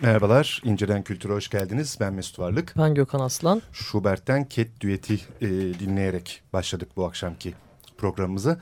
Merhabalar, 0.00 0.60
İnceden 0.64 1.02
Kültür'e 1.02 1.32
hoş 1.32 1.48
geldiniz. 1.48 1.96
Ben 2.00 2.14
Mesut 2.14 2.38
Varlık. 2.38 2.74
Ben 2.78 2.94
Gökhan 2.94 3.20
Aslan. 3.20 3.62
Schubert'ten 3.72 4.44
Ket 4.44 4.80
düeti 4.80 5.20
e, 5.40 5.48
dinleyerek 5.50 6.42
başladık 6.52 6.88
bu 6.96 7.04
akşamki 7.04 7.54
programımıza. 7.98 8.60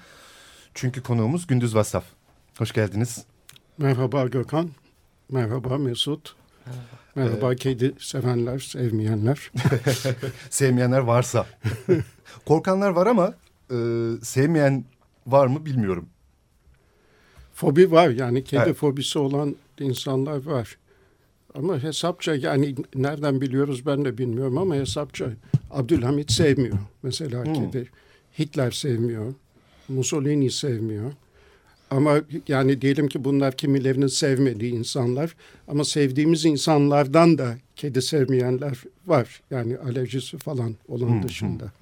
Çünkü 0.74 1.02
konuğumuz 1.02 1.46
Gündüz 1.46 1.74
Vasaf. 1.74 2.04
Hoş 2.58 2.72
geldiniz. 2.72 3.24
Merhaba 3.78 4.26
Gökhan. 4.26 4.70
Merhaba 5.30 5.78
Mesut. 5.78 6.36
Merhaba, 6.66 6.84
Merhaba 7.14 7.52
ee, 7.52 7.56
kedi 7.56 7.94
sevenler, 7.98 8.58
sevmeyenler. 8.58 9.50
Sevmeyenler 10.50 11.00
varsa. 11.00 11.46
Korkanlar 12.46 12.90
var 12.90 13.06
ama 13.06 13.34
e, 13.70 13.76
sevmeyen 14.22 14.84
var 15.26 15.46
mı 15.46 15.66
bilmiyorum. 15.66 16.08
Fobi 17.54 17.90
var 17.90 18.08
yani 18.08 18.44
kedi 18.44 18.62
evet. 18.66 18.76
fobisi 18.76 19.18
olan 19.18 19.56
insanlar 19.78 20.46
var. 20.46 20.76
Ama 21.54 21.82
hesapça 21.82 22.34
yani 22.34 22.74
nereden 22.94 23.40
biliyoruz 23.40 23.86
ben 23.86 24.04
de 24.04 24.18
bilmiyorum 24.18 24.58
ama 24.58 24.74
hesapça 24.74 25.30
Abdülhamit 25.70 26.32
sevmiyor. 26.32 26.78
Mesela 27.02 27.44
hmm. 27.44 27.82
Hitler 28.38 28.70
sevmiyor. 28.70 29.34
Mussolini 29.88 30.50
sevmiyor. 30.50 31.12
Ama 31.90 32.20
yani 32.48 32.82
diyelim 32.82 33.08
ki 33.08 33.24
bunlar 33.24 33.56
kimilerinin 33.56 34.06
sevmediği 34.06 34.72
insanlar 34.72 35.36
ama 35.68 35.84
sevdiğimiz 35.84 36.44
insanlardan 36.44 37.38
da 37.38 37.56
kedi 37.76 38.02
sevmeyenler 38.02 38.82
var. 39.06 39.42
Yani 39.50 39.78
alerjisi 39.78 40.38
falan 40.38 40.74
olan 40.88 41.08
hmm. 41.08 41.22
dışında. 41.22 41.72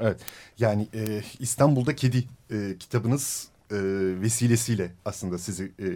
Evet 0.00 0.20
yani 0.58 0.88
e, 0.94 1.22
İstanbul'da 1.40 1.96
Kedi 1.96 2.24
e, 2.50 2.76
kitabınız 2.78 3.48
e, 3.70 3.76
vesilesiyle 4.20 4.92
aslında 5.04 5.38
sizi 5.38 5.64
e, 5.64 5.88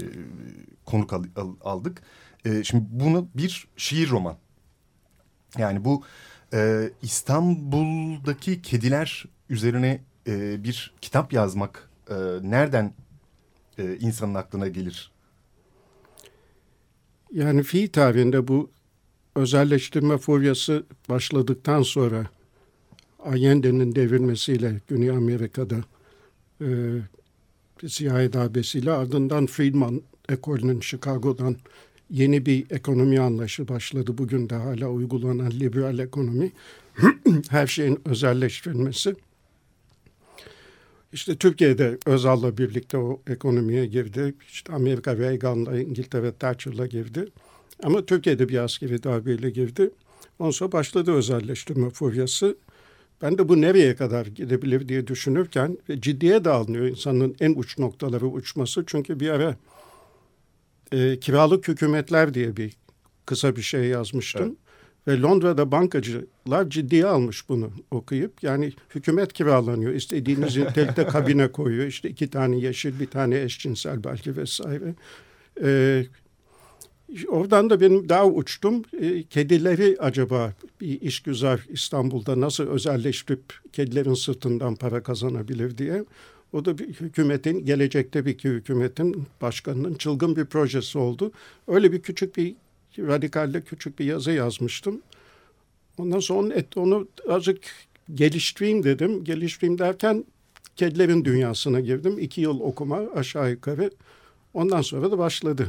konuk 0.84 1.12
al, 1.12 1.24
al, 1.36 1.48
aldık. 1.60 2.02
E, 2.44 2.64
şimdi 2.64 2.84
bunu 2.90 3.28
bir 3.34 3.68
şiir 3.76 4.10
roman. 4.10 4.36
Yani 5.58 5.84
bu 5.84 6.02
e, 6.52 6.90
İstanbul'daki 7.02 8.62
kediler 8.62 9.24
üzerine 9.50 10.00
e, 10.26 10.64
bir 10.64 10.94
kitap 11.00 11.32
yazmak 11.32 11.90
e, 12.10 12.14
nereden 12.42 12.94
e, 13.78 13.96
insanın 13.96 14.34
aklına 14.34 14.68
gelir? 14.68 15.12
Yani 17.32 17.62
fi 17.62 17.92
tarihinde 17.92 18.48
bu 18.48 18.70
özelleştirme 19.36 20.18
furyası 20.18 20.84
başladıktan 21.08 21.82
sonra 21.82 22.26
Allende'nin 23.24 23.94
devrilmesiyle 23.94 24.80
Güney 24.88 25.10
Amerika'da 25.10 25.76
e, 26.60 26.66
CIA 27.86 28.32
darbesiyle 28.32 28.92
ardından 28.92 29.46
Friedman 29.46 30.02
ekolünün 30.28 30.80
Chicago'dan 30.80 31.56
yeni 32.10 32.46
bir 32.46 32.66
ekonomi 32.70 33.20
anlayışı 33.20 33.68
başladı. 33.68 34.18
Bugün 34.18 34.50
de 34.50 34.54
hala 34.54 34.88
uygulanan 34.88 35.50
liberal 35.50 35.98
ekonomi. 35.98 36.52
Her 37.50 37.66
şeyin 37.66 38.00
özelleştirilmesi. 38.04 39.14
İşte 41.12 41.36
Türkiye'de 41.36 41.98
Özal'la 42.06 42.58
birlikte 42.58 42.98
o 42.98 43.20
ekonomiye 43.26 43.86
girdi. 43.86 44.34
İşte 44.48 44.72
Amerika 44.72 45.16
Reagan'la, 45.16 45.80
İngiltere 45.80 46.32
Thatcher'la 46.32 46.86
girdi. 46.86 47.26
Ama 47.82 48.06
Türkiye'de 48.06 48.48
bir 48.48 48.58
askeri 48.58 49.02
darbeyle 49.02 49.50
girdi. 49.50 49.90
Ondan 50.38 50.50
sonra 50.50 50.72
başladı 50.72 51.12
özelleştirme 51.12 51.90
furyası. 51.90 52.56
Ben 53.22 53.38
de 53.38 53.48
bu 53.48 53.60
nereye 53.60 53.96
kadar 53.96 54.26
gidebilir 54.26 54.88
diye 54.88 55.06
düşünürken 55.06 55.78
ciddiye 56.00 56.44
de 56.44 56.50
alınıyor 56.50 56.86
insanın 56.86 57.36
en 57.40 57.54
uç 57.54 57.78
noktaları 57.78 58.26
uçması. 58.26 58.84
Çünkü 58.86 59.20
bir 59.20 59.28
ara 59.28 59.56
e, 60.92 61.20
kiralık 61.20 61.68
hükümetler 61.68 62.34
diye 62.34 62.56
bir 62.56 62.76
kısa 63.26 63.56
bir 63.56 63.62
şey 63.62 63.84
yazmıştım. 63.84 64.46
Evet. 64.46 64.56
Ve 65.06 65.20
Londra'da 65.20 65.72
bankacılar 65.72 66.70
ciddiye 66.70 67.06
almış 67.06 67.48
bunu 67.48 67.70
okuyup. 67.90 68.42
Yani 68.42 68.72
hükümet 68.94 69.32
kiralanıyor. 69.32 69.92
İstediğiniz 69.92 70.56
nitelikte 70.56 71.06
kabine 71.06 71.52
koyuyor. 71.52 71.86
İşte 71.86 72.08
iki 72.08 72.30
tane 72.30 72.58
yeşil, 72.58 73.00
bir 73.00 73.06
tane 73.06 73.42
eşcinsel 73.42 74.04
belki 74.04 74.36
vesaire. 74.36 74.94
Ee, 75.62 76.06
oradan 77.28 77.70
da 77.70 77.80
benim 77.80 78.08
daha 78.08 78.26
uçtum. 78.26 78.82
Ee, 79.00 79.22
kedileri 79.22 79.96
acaba 80.00 80.52
bir 80.80 81.00
işgüzar 81.00 81.66
İstanbul'da 81.68 82.40
nasıl 82.40 82.64
özelleştirip 82.64 83.44
kedilerin 83.72 84.14
sırtından 84.14 84.76
para 84.76 85.02
kazanabilir 85.02 85.78
diye. 85.78 86.04
O 86.52 86.64
da 86.64 86.78
bir 86.78 86.88
hükümetin, 86.88 87.64
gelecekte 87.64 88.26
bir 88.26 88.38
hükümetin 88.38 89.26
başkanının 89.40 89.94
çılgın 89.94 90.36
bir 90.36 90.44
projesi 90.44 90.98
oldu. 90.98 91.32
Öyle 91.68 91.92
bir 91.92 92.02
küçük 92.02 92.36
bir 92.36 92.54
radikalde 92.98 93.60
küçük 93.60 93.98
bir 93.98 94.04
yazı 94.04 94.30
yazmıştım. 94.30 95.02
Ondan 95.98 96.20
sonra 96.20 96.54
et, 96.54 96.76
onu 96.76 97.08
azıcık 97.28 97.62
geliştireyim 98.14 98.82
dedim. 98.82 99.24
Geliştireyim 99.24 99.78
derken 99.78 100.24
kedilerin 100.76 101.24
dünyasına 101.24 101.80
girdim. 101.80 102.18
İki 102.18 102.40
yıl 102.40 102.60
okuma 102.60 103.00
aşağı 103.14 103.50
yukarı. 103.50 103.90
Ondan 104.54 104.82
sonra 104.82 105.10
da 105.10 105.18
başladı 105.18 105.68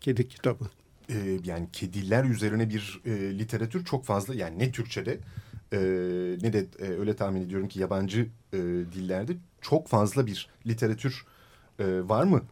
kedi 0.00 0.28
kitabı. 0.28 0.64
Ee, 1.10 1.38
yani 1.44 1.68
kediler 1.72 2.24
üzerine 2.24 2.68
bir 2.70 3.00
e, 3.06 3.38
literatür 3.38 3.84
çok 3.84 4.04
fazla 4.04 4.34
yani 4.34 4.58
ne 4.58 4.72
Türkçe'de 4.72 5.18
e, 5.72 5.78
ne 6.42 6.52
de 6.52 6.66
e, 6.78 6.84
öyle 6.84 7.16
tahmin 7.16 7.40
ediyorum 7.40 7.68
ki 7.68 7.80
yabancı 7.80 8.26
e, 8.52 8.58
dillerde 8.94 9.32
çok 9.64 9.88
fazla 9.88 10.26
bir 10.26 10.48
literatür 10.66 11.24
e, 11.78 11.84
var 12.08 12.24
mı? 12.24 12.42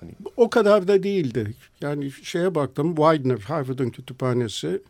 Hani... 0.00 0.12
O 0.36 0.50
kadar 0.50 0.88
da 0.88 1.02
değildi. 1.02 1.54
Yani 1.80 2.10
şeye 2.10 2.54
baktım 2.54 2.94
Widener 2.94 3.38
Harvard'ın 3.38 3.90
kütüphanesi 3.90 4.82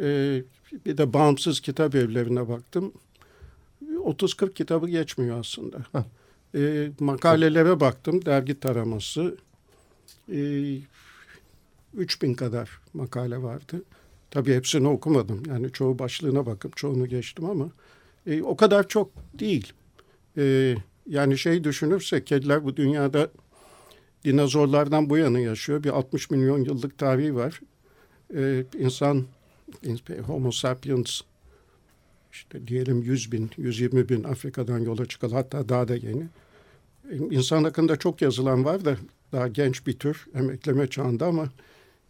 e, 0.00 0.42
bir 0.86 0.98
de 0.98 1.12
bağımsız 1.12 1.60
kitap 1.60 1.94
evlerine 1.94 2.48
baktım. 2.48 2.92
30-40 4.04 4.54
kitabı 4.54 4.88
geçmiyor 4.88 5.40
aslında. 5.40 5.78
E, 6.54 6.90
makalelere 7.00 7.80
baktım 7.80 8.24
dergi 8.24 8.60
taraması. 8.60 9.36
E, 10.32 10.76
3000 11.94 12.34
kadar 12.34 12.80
makale 12.94 13.42
vardı. 13.42 13.82
Tabii 14.30 14.54
hepsini 14.54 14.88
okumadım. 14.88 15.42
Yani 15.48 15.72
çoğu 15.72 15.98
başlığına 15.98 16.46
bakıp 16.46 16.76
çoğunu 16.76 17.06
geçtim 17.06 17.44
ama 17.44 17.70
e, 18.26 18.42
o 18.42 18.56
kadar 18.56 18.88
çok 18.88 19.10
değil. 19.34 19.72
E, 20.36 20.74
yani 21.06 21.38
şey 21.38 21.64
düşünürsek 21.64 22.26
kediler 22.26 22.64
bu 22.64 22.76
dünyada 22.76 23.30
dinozorlardan 24.24 25.10
bu 25.10 25.18
yana 25.18 25.38
yaşıyor. 25.38 25.84
Bir 25.84 25.90
60 25.90 26.30
milyon 26.30 26.64
yıllık 26.64 26.98
tarihi 26.98 27.34
var. 27.34 27.60
E, 28.36 28.64
insan, 28.78 29.24
homo 30.26 30.52
sapiens 30.52 31.20
işte 32.32 32.66
diyelim 32.66 33.02
100 33.02 33.32
bin, 33.32 33.50
120 33.56 34.08
bin 34.08 34.24
Afrika'dan 34.24 34.78
yola 34.78 35.06
çıkalı 35.06 35.34
hatta 35.34 35.68
daha 35.68 35.88
da 35.88 35.94
yeni. 35.94 36.26
E, 37.10 37.16
insan 37.16 37.64
hakkında 37.64 37.96
çok 37.96 38.22
yazılan 38.22 38.64
var 38.64 38.84
da 38.84 38.96
daha 39.32 39.48
genç 39.48 39.86
bir 39.86 39.98
tür 39.98 40.26
emekleme 40.34 40.86
çağında 40.86 41.26
ama 41.26 41.48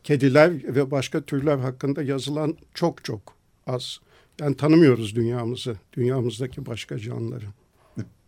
kediler 0.05 0.53
ve 0.75 0.91
başka 0.91 1.21
türler 1.21 1.59
hakkında 1.59 2.03
yazılan 2.03 2.57
çok 2.75 3.05
çok 3.05 3.21
az. 3.67 3.99
Yani 4.41 4.57
tanımıyoruz 4.57 5.17
dünyamızı, 5.17 5.77
dünyamızdaki 5.93 6.67
başka 6.67 6.99
canlıları. 6.99 7.45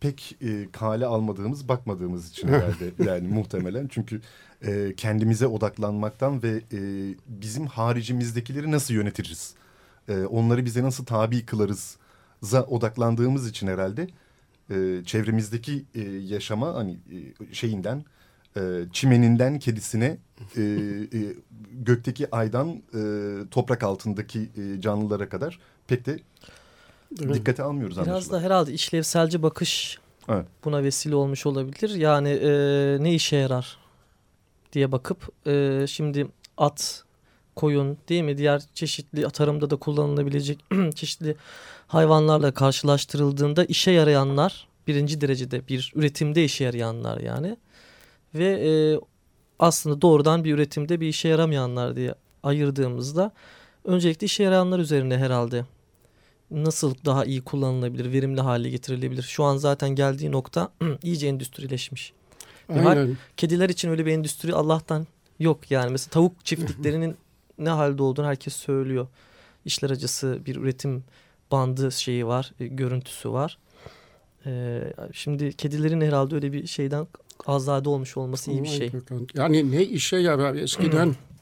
Pek 0.04 0.36
e, 0.42 0.68
kale 0.72 1.06
almadığımız, 1.06 1.68
bakmadığımız 1.68 2.30
için 2.30 2.48
herhalde 2.48 3.04
yani 3.04 3.28
muhtemelen. 3.34 3.88
Çünkü 3.88 4.20
e, 4.66 4.94
kendimize 4.96 5.46
odaklanmaktan 5.46 6.42
ve 6.42 6.62
e, 6.72 6.80
bizim 7.26 7.66
haricimizdekileri 7.66 8.70
nasıl 8.70 8.94
yönetiriz? 8.94 9.54
E, 10.08 10.24
onları 10.24 10.64
bize 10.64 10.82
nasıl 10.82 11.04
tabi 11.04 11.46
kılarız? 11.46 11.96
za 12.44 12.62
odaklandığımız 12.62 13.48
için 13.48 13.66
herhalde 13.66 14.08
e, 14.70 15.02
çevremizdeki 15.06 15.84
e, 15.94 16.00
yaşama 16.02 16.74
hani 16.74 16.92
e, 16.92 17.54
şeyinden 17.54 18.04
e, 18.56 18.60
çimeninden 18.92 19.58
kedisine 19.58 20.16
e, 20.56 20.62
e, 20.62 21.20
gökteki 21.72 22.34
aydan 22.34 22.82
e, 22.94 23.00
toprak 23.50 23.82
altındaki 23.82 24.40
e, 24.56 24.80
canlılara 24.80 25.28
kadar 25.28 25.58
pek 25.86 26.06
de 26.06 26.18
evet. 27.25 27.34
dikkate 27.34 27.62
almıyoruz. 27.62 27.96
Biraz 27.96 28.08
anlaşılan. 28.08 28.40
da 28.40 28.44
herhalde 28.44 28.72
işlevselci 28.72 29.43
bakış 29.43 29.99
evet. 30.28 30.46
buna 30.64 30.82
vesile 30.82 31.14
olmuş 31.14 31.46
olabilir. 31.46 31.90
Yani 31.94 32.28
e, 32.28 32.50
ne 33.00 33.14
işe 33.14 33.37
yarar 33.37 33.78
diye 34.72 34.93
bakıp 34.93 35.46
e, 35.46 35.84
şimdi 35.88 36.26
at, 36.56 37.05
koyun 37.56 37.99
değil 38.08 38.22
mi 38.22 38.38
diğer 38.38 38.62
çeşitli 38.75 39.22
tarımda 39.22 39.70
da 39.70 39.76
kullanılabilecek 39.76 40.64
çeşitli 40.94 41.37
hayvanlarla 41.87 42.55
karşılaştırıldığında 42.55 43.64
işe 43.64 43.90
yarayanlar 43.90 44.69
birinci 44.87 45.20
derecede 45.20 45.69
bir 45.69 45.93
üretimde 45.94 46.44
işe 46.44 46.64
yarayanlar 46.64 47.20
yani 47.20 47.56
ve 48.34 48.46
e, 48.46 48.72
aslında 49.58 50.02
doğrudan 50.02 50.44
bir 50.44 50.55
üretimde 50.55 51.00
bir 51.00 51.08
işe 51.08 51.28
yaramayanlar 51.28 51.96
diye 51.96 52.14
ayırdığımızda 52.43 53.32
öncelikle 53.84 54.25
işe 54.25 54.43
yarayanlar 54.43 54.78
üzerine 54.78 55.19
herhalde 55.19 55.64
nasıl 56.50 56.94
daha 57.05 57.25
iyi 57.25 57.41
kullanılabilir, 57.41 58.12
verimli 58.12 58.41
hale 58.41 58.70
getirilebilir. 58.70 59.23
Şu 59.23 59.44
an 59.44 59.56
zaten 59.56 59.91
geldiği 59.91 60.32
nokta 60.32 60.73
iyice 61.02 61.26
endüstrileşmiş. 61.26 62.12
Aynen. 62.69 63.17
Kediler 63.37 63.69
için 63.69 63.91
öyle 63.91 64.06
bir 64.06 64.12
endüstri 64.12 64.55
Allah'tan 64.55 65.06
yok 65.38 65.70
yani. 65.70 65.91
Mesela 65.91 66.11
tavuk 66.11 66.32
çiftliklerinin 66.44 67.17
ne 67.58 67.70
halde 67.70 68.02
olduğunu 68.02 68.26
herkes 68.26 68.55
söylüyor. 68.56 69.06
İşler 69.64 69.91
acısı 69.91 70.38
bir 70.46 70.56
üretim 70.56 71.05
bandı 71.50 71.93
şeyi 71.93 72.26
var, 72.26 72.52
e, 72.61 72.67
görüntüsü 72.67 73.32
var. 73.32 73.58
Ee, 74.47 74.93
şimdi 75.12 75.52
kedilerin 75.52 76.00
herhalde 76.00 76.35
öyle 76.35 76.52
bir 76.52 76.67
şeyden 76.67 77.06
azade 77.47 77.88
olmuş 77.88 78.17
olması 78.17 78.50
iyi 78.50 78.62
bir 78.62 78.69
şey. 78.69 78.93
Yani 79.35 79.73
ne 79.73 79.82
işe 79.82 80.17
yarar 80.17 80.55
eskiden 80.55 81.14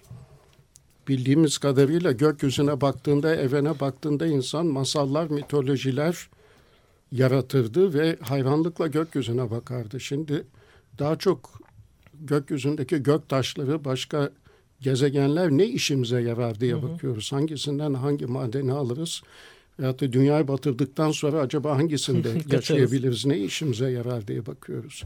bildiğimiz 1.08 1.58
kadarıyla 1.58 2.12
gökyüzüne 2.12 2.80
baktığında, 2.80 3.36
evene 3.36 3.80
baktığında 3.80 4.26
insan 4.26 4.66
masallar, 4.66 5.30
mitolojiler 5.30 6.28
yaratırdı 7.12 7.94
ve 7.94 8.16
hayranlıkla 8.20 8.86
gökyüzüne 8.86 9.50
bakardı. 9.50 10.00
Şimdi 10.00 10.44
daha 10.98 11.16
çok 11.16 11.60
gökyüzündeki 12.14 13.02
gök 13.02 13.28
taşları, 13.28 13.84
başka 13.84 14.30
gezegenler 14.80 15.50
ne 15.50 15.66
işimize 15.66 16.20
yarar 16.20 16.60
diye 16.60 16.74
hı 16.74 16.78
hı. 16.78 16.82
bakıyoruz. 16.82 17.32
Hangisinden 17.32 17.94
hangi 17.94 18.26
madeni 18.26 18.72
alırız? 18.72 19.22
Veyahut 19.80 20.00
da 20.00 20.12
dünyayı 20.12 20.48
batırdıktan 20.48 21.10
sonra 21.10 21.40
acaba 21.40 21.76
hangisinde 21.76 22.28
yaşayabiliriz, 22.54 23.26
ne 23.26 23.38
işimize 23.38 23.90
yarar 23.90 24.28
diye 24.28 24.46
bakıyoruz. 24.46 25.04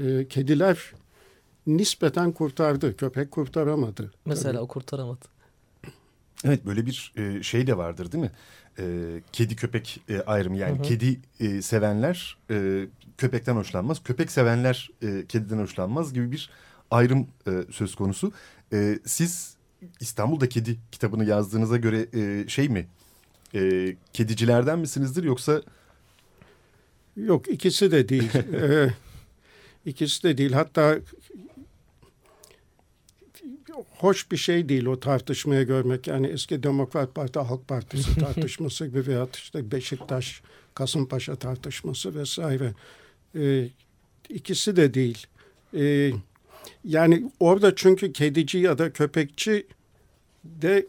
Ee, 0.00 0.26
kediler 0.28 0.92
nispeten 1.66 2.32
kurtardı, 2.32 2.96
köpek 2.96 3.30
kurtaramadı. 3.30 4.12
Mesela 4.24 4.52
tabii. 4.52 4.62
o 4.62 4.68
kurtaramadı. 4.68 5.24
Evet 6.44 6.66
böyle 6.66 6.86
bir 6.86 7.12
e, 7.16 7.42
şey 7.42 7.66
de 7.66 7.76
vardır 7.76 8.12
değil 8.12 8.24
mi? 8.24 8.30
E, 8.78 8.84
kedi 9.32 9.56
köpek 9.56 10.00
e, 10.08 10.20
ayrımı 10.20 10.56
yani 10.56 10.78
hı 10.78 10.78
hı. 10.78 10.82
kedi 10.82 11.20
sevenler 11.62 12.38
köpekten 13.18 13.56
hoşlanmaz. 13.56 14.02
Köpek 14.04 14.30
sevenler 14.30 14.90
kediden 15.28 15.58
hoşlanmaz 15.58 16.12
gibi 16.12 16.32
bir 16.32 16.50
ayrım 16.90 17.26
söz 17.70 17.94
konusu. 17.94 18.32
Siz 19.04 19.56
İstanbul'da 20.00 20.48
Kedi 20.48 20.76
kitabını 20.92 21.24
yazdığınıza 21.24 21.76
göre 21.76 22.08
şey 22.48 22.68
mi 22.68 22.86
kedicilerden 24.12 24.78
misinizdir 24.78 25.24
yoksa? 25.24 25.62
Yok 27.16 27.48
ikisi 27.48 27.90
de 27.90 28.08
değil. 28.08 28.34
ee, 28.34 28.90
ikisi 29.86 30.22
de 30.22 30.38
değil. 30.38 30.52
Hatta 30.52 30.98
hoş 33.98 34.30
bir 34.32 34.36
şey 34.36 34.68
değil 34.68 34.86
o 34.86 35.00
tartışmaya 35.00 35.62
görmek. 35.62 36.06
Yani 36.06 36.26
eski 36.26 36.62
Demokrat 36.62 37.14
Parti 37.14 37.38
Halk 37.38 37.68
Partisi 37.68 38.14
tartışması 38.20 38.86
gibi 38.86 39.06
veya 39.06 39.28
işte 39.34 39.70
Beşiktaş 39.70 40.42
Kasımpaşa 40.74 41.36
tartışması 41.36 42.14
vesaire. 42.14 42.74
Ee, 43.36 43.68
ikisi 44.28 44.76
de 44.76 44.94
değil. 44.94 45.26
Ee, 45.74 46.12
yani 46.84 47.30
orada 47.40 47.74
çünkü 47.74 48.12
kedici 48.12 48.58
ya 48.58 48.78
da 48.78 48.92
köpekçi 48.92 49.66
de 50.44 50.86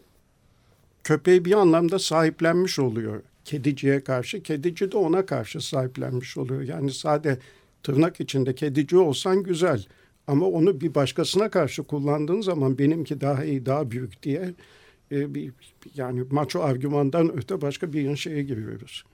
köpeği 1.04 1.44
bir 1.44 1.52
anlamda 1.52 1.98
sahiplenmiş 1.98 2.78
oluyor 2.78 3.22
kediciye 3.48 4.00
karşı. 4.00 4.42
Kedici 4.42 4.92
de 4.92 4.96
ona 4.96 5.26
karşı 5.26 5.60
sahiplenmiş 5.60 6.36
oluyor. 6.36 6.62
Yani 6.62 6.90
sade 6.90 7.38
tırnak 7.82 8.20
içinde 8.20 8.54
kedici 8.54 8.96
olsan 8.96 9.42
güzel. 9.42 9.86
Ama 10.28 10.46
onu 10.46 10.80
bir 10.80 10.94
başkasına 10.94 11.50
karşı 11.50 11.82
kullandığın 11.82 12.40
zaman 12.40 12.78
benimki 12.78 13.20
daha 13.20 13.44
iyi, 13.44 13.66
daha 13.66 13.90
büyük 13.90 14.22
diye 14.22 14.54
e, 15.12 15.34
bir, 15.34 15.52
yani 15.94 16.24
maço 16.30 16.62
argümandan 16.62 17.38
öte 17.38 17.60
başka 17.60 17.92
bir 17.92 18.16
şeye 18.16 18.42
giriyoruz. 18.42 19.04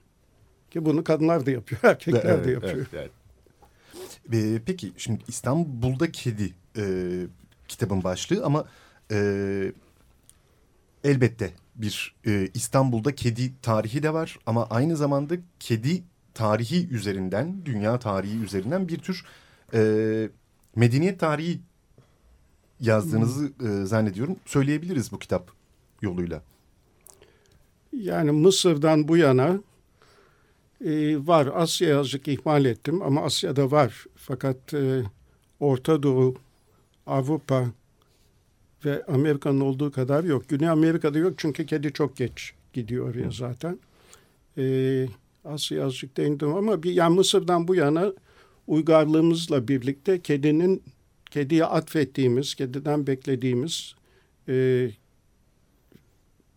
Ki 0.71 0.85
bunu 0.85 1.03
kadınlar 1.03 1.45
da 1.45 1.51
yapıyor, 1.51 1.81
erkekler 1.83 2.25
evet, 2.25 2.45
de 2.45 2.51
yapıyor. 2.51 2.87
Evet, 2.93 3.11
evet. 4.31 4.61
Peki 4.65 4.91
şimdi 4.97 5.23
İstanbul'da 5.27 6.11
kedi 6.11 6.53
e, 6.77 6.83
kitabın 7.67 8.03
başlığı 8.03 8.45
ama 8.45 8.65
e, 9.11 9.71
elbette 11.03 11.51
bir 11.75 12.15
e, 12.27 12.49
İstanbul'da 12.53 13.15
kedi 13.15 13.61
tarihi 13.61 14.03
de 14.03 14.13
var 14.13 14.39
ama 14.45 14.67
aynı 14.69 14.95
zamanda 14.95 15.35
kedi 15.59 16.03
tarihi 16.33 16.89
üzerinden, 16.89 17.65
dünya 17.65 17.99
tarihi 17.99 18.43
üzerinden 18.43 18.87
bir 18.87 18.97
tür 18.97 19.25
e, 19.73 20.29
medeniyet 20.75 21.19
tarihi 21.19 21.59
yazdığınızı 22.79 23.51
e, 23.65 23.85
zannediyorum. 23.85 24.35
Söyleyebiliriz 24.45 25.11
bu 25.11 25.19
kitap 25.19 25.51
yoluyla. 26.01 26.41
Yani 27.93 28.31
Mısır'dan 28.31 29.07
bu 29.07 29.17
yana 29.17 29.59
e, 30.85 31.17
var. 31.27 31.49
Asya 31.55 31.99
azıcık 31.99 32.27
ihmal 32.27 32.65
ettim 32.65 33.01
ama 33.01 33.21
Asya'da 33.21 33.71
var. 33.71 34.05
Fakat 34.15 34.73
e, 34.73 35.03
Orta 35.59 36.03
Doğu, 36.03 36.35
Avrupa 37.07 37.65
ve 38.85 39.05
Amerika'nın 39.05 39.61
olduğu 39.61 39.91
kadar 39.91 40.23
yok. 40.23 40.49
Güney 40.49 40.69
Amerika'da 40.69 41.17
yok 41.17 41.33
çünkü 41.37 41.65
kedi 41.65 41.93
çok 41.93 42.17
geç 42.17 42.53
gidiyor 42.73 43.09
oraya 43.09 43.31
zaten. 43.31 43.79
Ee, 44.57 45.07
Asya 45.45 45.85
azıcık 45.85 46.17
değindim 46.17 46.53
ama 46.53 46.83
bir, 46.83 46.91
yani 46.91 47.15
Mısır'dan 47.15 47.67
bu 47.67 47.75
yana 47.75 48.13
uygarlığımızla 48.67 49.67
birlikte 49.67 50.21
kedinin 50.21 50.83
kediye 51.31 51.65
atfettiğimiz, 51.65 52.55
kediden 52.55 53.07
beklediğimiz 53.07 53.95
e, 54.49 54.89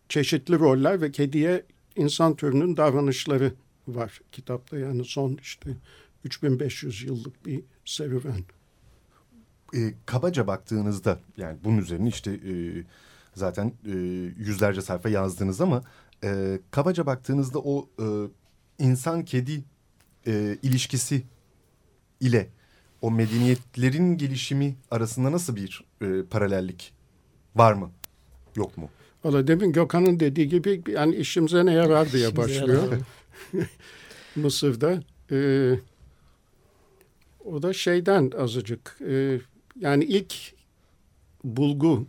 çeşitli 0.09 0.59
roller 0.59 1.01
ve 1.01 1.11
kediye 1.11 1.65
insan 1.95 2.35
türünün 2.35 2.77
davranışları 2.77 3.53
var 3.87 4.21
kitapta. 4.31 4.77
Yani 4.77 5.05
son 5.05 5.37
işte 5.41 5.69
3500 6.23 7.03
yıllık 7.03 7.45
bir 7.45 7.63
serüven. 7.85 8.43
E, 9.75 9.93
kabaca 10.05 10.47
baktığınızda 10.47 11.19
yani 11.37 11.57
bunun 11.63 11.77
üzerine 11.77 12.09
işte 12.09 12.31
e, 12.31 12.53
zaten 13.35 13.73
e, 13.85 13.95
yüzlerce 14.37 14.81
sayfa 14.81 15.09
yazdınız 15.09 15.61
ama 15.61 15.83
e, 16.23 16.59
kabaca 16.71 17.05
baktığınızda 17.05 17.59
o 17.59 17.89
e, 17.99 18.05
insan 18.79 19.25
kedi 19.25 19.63
e, 20.27 20.57
ilişkisi 20.63 21.23
ile 22.21 22.49
o 23.01 23.11
medeniyetlerin 23.11 24.17
gelişimi 24.17 24.75
arasında 24.91 25.31
nasıl 25.31 25.55
bir 25.55 25.83
e, 26.01 26.23
paralellik 26.29 26.93
var 27.55 27.73
mı? 27.73 27.91
Yok 28.55 28.77
mu? 28.77 28.89
Valla 29.23 29.47
demin 29.47 29.71
Gökhan'ın 29.71 30.19
dediği 30.19 30.49
gibi 30.49 30.81
yani 30.87 31.15
işimize 31.15 31.65
ne 31.65 31.73
yarar 31.73 32.11
diye 32.11 32.35
başlıyor. 32.35 32.99
Mısır'da. 34.35 35.03
E, 35.31 35.39
o 37.45 37.61
da 37.61 37.73
şeyden 37.73 38.31
azıcık. 38.37 38.97
E, 39.07 39.39
yani 39.79 40.03
ilk 40.03 40.35
bulgu 41.43 42.07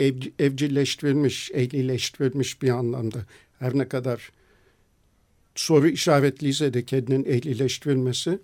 ev, 0.00 0.14
evcilleştirilmiş, 0.38 1.50
ehlileştirilmiş 1.54 2.62
bir 2.62 2.70
anlamda. 2.70 3.18
Her 3.58 3.78
ne 3.78 3.88
kadar 3.88 4.32
soru 5.56 5.88
işaretliyse 5.88 6.74
de 6.74 6.84
kedinin 6.84 7.24
ehlileştirilmesi 7.24 8.38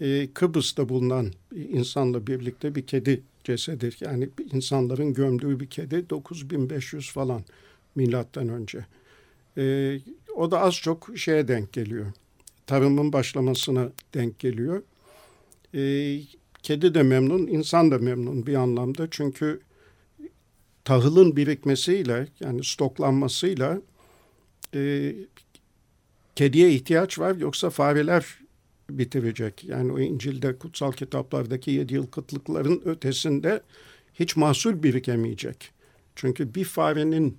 e, 0.00 0.28
Kıbrıs'ta 0.34 0.88
bulunan 0.88 1.32
insanla 1.54 2.26
birlikte 2.26 2.74
bir 2.74 2.86
kedi 2.86 3.22
cesedi. 3.44 3.90
Yani 4.00 4.28
insanların 4.52 5.14
gömdüğü 5.14 5.60
bir 5.60 5.66
kedi 5.66 6.10
9500 6.10 7.12
falan 7.12 7.44
milattan 7.94 8.48
önce. 8.48 8.86
E, 9.58 9.98
o 10.34 10.50
da 10.50 10.60
az 10.60 10.74
çok 10.74 11.10
şeye 11.16 11.48
denk 11.48 11.72
geliyor. 11.72 12.06
Tarımın 12.66 13.12
başlamasına 13.12 13.88
denk 14.14 14.38
geliyor. 14.38 14.82
E, 15.74 16.20
kedi 16.62 16.94
de 16.94 17.02
memnun, 17.02 17.46
insan 17.46 17.90
da 17.90 17.98
memnun 17.98 18.46
bir 18.46 18.54
anlamda. 18.54 19.08
Çünkü 19.10 19.60
tahılın 20.84 21.36
birikmesiyle 21.36 22.28
yani 22.40 22.64
stoklanmasıyla 22.64 23.80
e, 24.74 25.12
kediye 26.36 26.70
ihtiyaç 26.70 27.18
var 27.18 27.36
yoksa 27.36 27.70
fareler 27.70 28.38
bitirecek. 28.90 29.64
Yani 29.64 29.92
o 29.92 29.98
İncil'de 29.98 30.58
kutsal 30.58 30.92
kitaplardaki 30.92 31.70
yedi 31.70 31.94
yıl 31.94 32.06
kıtlıkların 32.06 32.82
ötesinde 32.84 33.62
hiç 34.14 34.36
mahsul 34.36 34.82
birikemeyecek. 34.82 35.70
Çünkü 36.16 36.54
bir 36.54 36.64
farenin 36.64 37.38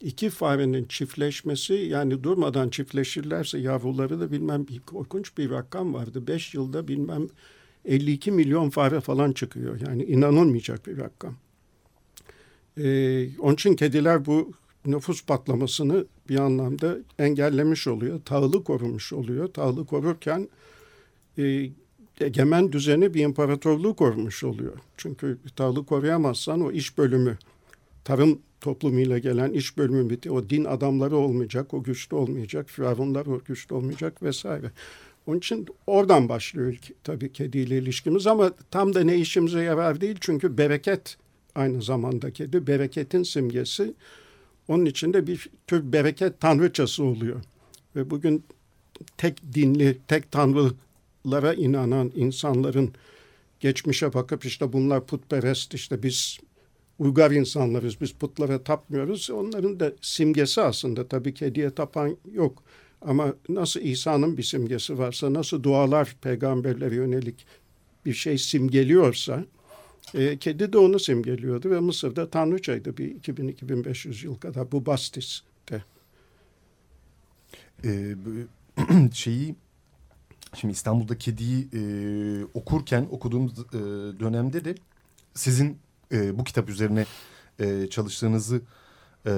iki 0.00 0.30
farenin 0.30 0.84
çiftleşmesi 0.84 1.74
yani 1.74 2.22
durmadan 2.22 2.68
çiftleşirlerse 2.68 3.58
yavruları 3.58 4.20
da 4.20 4.32
bilmem 4.32 4.68
bir 4.68 4.80
korkunç 4.80 5.38
bir 5.38 5.50
rakam 5.50 5.94
vardı. 5.94 6.26
Beş 6.26 6.54
yılda 6.54 6.88
bilmem 6.88 7.28
52 7.84 8.30
milyon 8.30 8.70
fare 8.70 9.00
falan 9.00 9.32
çıkıyor. 9.32 9.80
Yani 9.86 10.04
inanılmayacak 10.04 10.86
bir 10.86 10.98
rakam. 10.98 11.36
Ee, 12.78 13.38
onun 13.38 13.54
için 13.54 13.76
kediler 13.76 14.26
bu 14.26 14.52
nüfus 14.86 15.24
patlamasını 15.24 16.06
bir 16.28 16.38
anlamda 16.38 16.98
engellemiş 17.18 17.86
oluyor. 17.86 18.20
Tahılı 18.24 18.64
korumuş 18.64 19.12
oluyor. 19.12 19.48
Tahılı 19.48 19.86
korurken 19.86 20.48
e, 21.38 21.70
egemen 22.20 22.72
düzeni 22.72 23.14
bir 23.14 23.20
imparatorluğu 23.20 23.96
korumuş 23.96 24.44
oluyor. 24.44 24.78
Çünkü 24.96 25.38
tahılı 25.56 25.86
koruyamazsan 25.86 26.60
o 26.60 26.72
iş 26.72 26.98
bölümü, 26.98 27.38
tarım 28.04 28.38
toplumuyla 28.60 29.18
gelen 29.18 29.52
iş 29.52 29.78
bölümü 29.78 30.10
bitti. 30.10 30.30
O 30.30 30.50
din 30.50 30.64
adamları 30.64 31.16
olmayacak, 31.16 31.74
o 31.74 31.82
güçlü 31.82 32.16
olmayacak, 32.16 32.70
firavunlar 32.70 33.26
o 33.26 33.40
güçlü 33.44 33.74
olmayacak 33.74 34.22
vesaire. 34.22 34.70
Onun 35.26 35.38
için 35.38 35.66
oradan 35.86 36.28
başlıyor 36.28 36.76
tabii 37.04 37.32
kediyle 37.32 37.78
ilişkimiz 37.78 38.26
ama 38.26 38.52
tam 38.70 38.94
da 38.94 39.04
ne 39.04 39.16
işimize 39.16 39.62
yarar 39.62 40.00
değil 40.00 40.16
çünkü 40.20 40.58
bereket 40.58 41.16
aynı 41.54 41.82
zamanda 41.82 42.30
kedi. 42.30 42.66
Bereketin 42.66 43.22
simgesi. 43.22 43.94
Onun 44.68 44.84
içinde 44.84 45.26
bir 45.26 45.48
tür 45.66 45.92
bereket 45.92 46.40
tanrıçası 46.40 47.04
oluyor. 47.04 47.40
Ve 47.96 48.10
bugün 48.10 48.44
tek 49.16 49.54
dinli, 49.54 49.98
tek 50.08 50.32
tanrılara 50.32 51.54
inanan 51.54 52.12
insanların 52.14 52.92
geçmişe 53.60 54.14
bakıp 54.14 54.44
işte 54.44 54.72
bunlar 54.72 55.06
putperest, 55.06 55.74
işte 55.74 56.02
biz 56.02 56.38
uygar 56.98 57.30
insanlarız, 57.30 58.00
biz 58.00 58.12
putlara 58.12 58.64
tapmıyoruz. 58.64 59.30
Onların 59.30 59.80
da 59.80 59.92
simgesi 60.00 60.60
aslında 60.60 61.08
tabii 61.08 61.34
kediye 61.34 61.70
tapan 61.70 62.16
yok. 62.32 62.62
Ama 63.02 63.34
nasıl 63.48 63.80
İsa'nın 63.80 64.36
bir 64.36 64.42
simgesi 64.42 64.98
varsa, 64.98 65.32
nasıl 65.32 65.62
dualar 65.62 66.16
peygamberlere 66.22 66.94
yönelik 66.94 67.46
bir 68.06 68.12
şey 68.12 68.38
simgeliyorsa, 68.38 69.44
e, 70.14 70.38
kedi 70.38 70.72
de 70.72 70.78
onu 70.78 70.98
simgeliyordu 70.98 71.70
ve 71.70 71.80
Mısır'da 71.80 72.30
tanrıçaydı 72.30 72.96
bir 72.96 73.20
2000-2500 73.20 74.24
yıl 74.24 74.34
kadar 74.34 74.72
bu 74.72 74.86
Bastis'te. 74.86 75.84
Ee, 77.84 78.14
şeyi 79.12 79.54
şimdi 80.54 80.72
İstanbul'da 80.72 81.18
kediyi 81.18 81.68
e, 81.72 81.80
okurken 82.54 83.08
okuduğum 83.10 83.46
e, 83.46 83.78
dönemde 84.20 84.64
de 84.64 84.74
sizin 85.34 85.78
e, 86.12 86.38
bu 86.38 86.44
kitap 86.44 86.68
üzerine 86.68 87.06
e, 87.60 87.86
çalıştığınızı 87.90 88.62
e, 89.26 89.32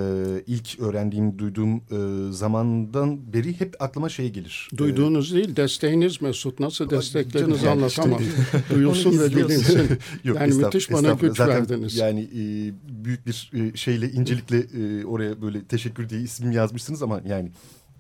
ilk 0.47 0.81
öğrendiğim, 0.81 1.39
duyduğum 1.39 1.77
e, 1.77 2.33
zamandan 2.33 3.33
beri 3.33 3.61
hep 3.61 3.75
aklıma 3.83 4.09
şey 4.09 4.31
gelir. 4.31 4.69
Duyduğunuz 4.77 5.33
ee, 5.33 5.37
değil, 5.37 5.57
desteğiniz 5.57 6.23
Mesut. 6.23 6.61
Nasıl 6.61 6.91
desteklediğinizi 6.91 7.67
yani, 7.67 7.73
anlatamam. 7.73 8.21
Işte, 8.21 8.75
Duyulsun 8.75 9.19
ve 9.19 9.31
bilinsin. 9.31 9.99
Yok, 10.25 10.41
yani 10.41 10.55
müthiş 10.55 10.93
bana 10.93 11.13
güç 11.13 11.37
Zaten 11.37 11.55
verdiniz. 11.55 11.97
Yani 11.97 12.21
e, 12.21 12.73
büyük 13.05 13.27
bir 13.27 13.51
e, 13.55 13.77
şeyle, 13.77 14.11
incelikle 14.11 14.59
e, 14.59 15.05
oraya 15.05 15.43
böyle 15.43 15.65
teşekkür 15.65 16.09
diye 16.09 16.21
isim 16.21 16.53
yazmışsınız 16.53 17.03
ama 17.03 17.21
yani 17.29 17.51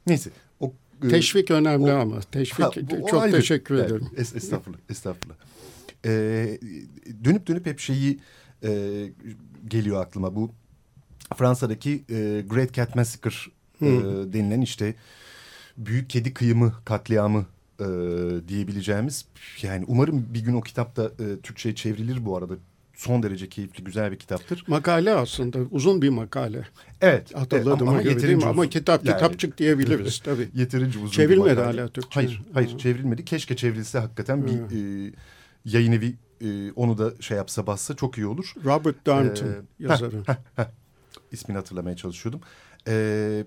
neyse. 0.07 0.31
O, 0.61 0.73
e, 1.05 1.09
Teşvik 1.09 1.50
önemli 1.50 1.93
o, 1.93 1.97
ama. 1.97 2.21
Teşvik 2.21 2.61
ha, 2.61 2.71
bu, 2.90 3.07
çok 3.11 3.23
ayrı. 3.23 3.37
teşekkür 3.37 3.75
yani, 3.75 3.87
ederim. 3.87 4.07
Es, 4.16 4.37
estağfurullah, 4.37 4.81
estağfurullah. 4.90 5.37
Ee, 6.05 6.59
dönüp 7.25 7.47
dönüp 7.47 7.66
hep 7.66 7.81
şeyi 7.81 8.19
e, 8.64 9.02
geliyor 9.69 10.02
aklıma 10.02 10.37
bu 10.37 10.50
Fransa'daki 11.35 12.04
e, 12.11 12.45
Great 12.49 12.73
Cat 12.73 12.95
Massacre 12.95 13.37
e, 13.83 13.87
denilen 14.33 14.61
işte 14.61 14.95
büyük 15.76 16.11
kedi 16.11 16.35
kıyımı 16.35 16.73
katliamı 16.85 17.47
e, 17.80 17.87
diyebileceğimiz 18.49 19.25
yani 19.62 19.85
umarım 19.88 20.26
bir 20.35 20.40
gün 20.40 20.54
o 20.54 20.61
kitap 20.61 20.97
da 20.97 21.04
e, 21.04 21.40
Türkçe'ye 21.40 21.75
çevrilir 21.75 22.26
bu 22.26 22.37
arada 22.37 22.54
son 22.95 23.23
derece 23.23 23.49
keyifli 23.49 23.85
güzel 23.85 24.12
bir 24.12 24.16
kitaptır. 24.16 24.64
Makale 24.66 25.14
aslında 25.14 25.59
uzun 25.71 26.02
bir 26.02 26.09
makale. 26.09 26.66
Evet. 27.00 27.35
Hatırladım 27.35 27.88
ama, 27.88 27.99
ama 27.99 28.09
yeterince 28.09 28.47
Ama 28.47 28.68
kitap 28.68 29.06
yani, 29.06 29.16
kitapçık 29.16 29.59
diyebiliriz 29.59 30.18
tabii. 30.25 30.49
Yeterince 30.54 30.99
uzun 30.99 31.11
Çevrilmedi 31.11 31.61
hala 31.61 31.88
Türkçe. 31.88 32.14
Hayır 32.14 32.42
hayır 32.54 32.73
ha. 32.73 32.78
çevrilmedi. 32.78 33.25
Keşke 33.25 33.56
çevrilse 33.56 33.99
hakikaten 33.99 34.47
bir 34.47 34.52
e, 34.52 35.12
yayın 35.64 35.92
evi 35.92 36.14
e, 36.40 36.73
onu 36.73 36.99
da 36.99 37.12
şey 37.21 37.37
yapsa 37.37 37.66
bassa 37.66 37.97
çok 37.97 38.18
iyi 38.18 38.26
olur. 38.26 38.52
Robert 38.64 39.06
Darnton 39.06 39.47
ee, 39.47 39.61
yazarı. 39.78 40.16
Heh, 40.26 40.35
heh, 40.35 40.64
heh 40.64 40.86
ismini 41.33 41.56
hatırlamaya 41.59 41.97
çalışıyordum. 41.97 42.40
Ee, 42.88 43.45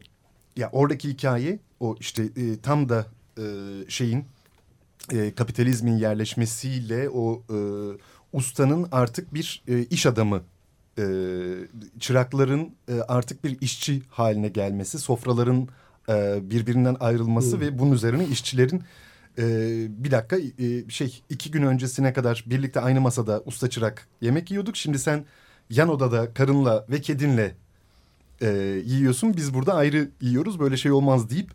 ya 0.56 0.70
oradaki 0.72 1.10
hikaye 1.10 1.60
o 1.80 1.96
işte 2.00 2.24
e, 2.24 2.60
tam 2.64 2.90
da 2.90 3.06
e, 3.38 3.44
şeyin 3.88 4.26
e, 5.12 5.34
kapitalizmin 5.36 5.98
yerleşmesiyle 5.98 7.10
o 7.10 7.44
e, 7.50 7.58
ustanın 8.34 8.88
artık 8.92 9.34
bir 9.34 9.64
e, 9.68 9.84
iş 9.84 10.06
adamı 10.06 10.42
e, 10.98 11.04
çırakların 12.00 12.72
e, 12.90 12.94
artık 13.08 13.44
bir 13.44 13.62
işçi 13.62 14.02
haline 14.10 14.48
gelmesi, 14.48 15.00
sofraların 15.00 15.68
e, 16.10 16.40
birbirinden 16.50 16.98
ayrılması 17.00 17.54
hmm. 17.54 17.62
ve 17.62 17.80
bunun 17.80 17.92
üzerine 17.92 18.28
işçilerin 18.28 18.84
e, 19.38 19.44
bir 20.04 20.12
dakika 20.12 20.38
e, 20.38 20.90
şey 20.90 21.22
iki 21.30 21.52
gün 21.52 21.64
öncesine 21.64 22.14
kadar 22.14 22.44
birlikte 22.48 22.80
aynı 22.80 23.02
masada 23.02 23.42
usta 23.46 23.70
çırak 23.70 24.08
yemek 24.22 24.52
yiyorduk. 24.52 24.78
Şimdi 24.78 25.00
sen 25.00 25.26
yan 25.70 25.90
odada 25.90 26.34
karınla 26.34 26.86
ve 26.90 27.02
kedinle 27.02 27.56
e, 28.42 28.82
yiyorsun. 28.86 29.38
Biz 29.38 29.54
burada 29.54 29.74
ayrı 29.74 30.10
yiyoruz. 30.22 30.60
Böyle 30.60 30.78
şey 30.78 30.92
olmaz 30.92 31.30
deyip 31.30 31.52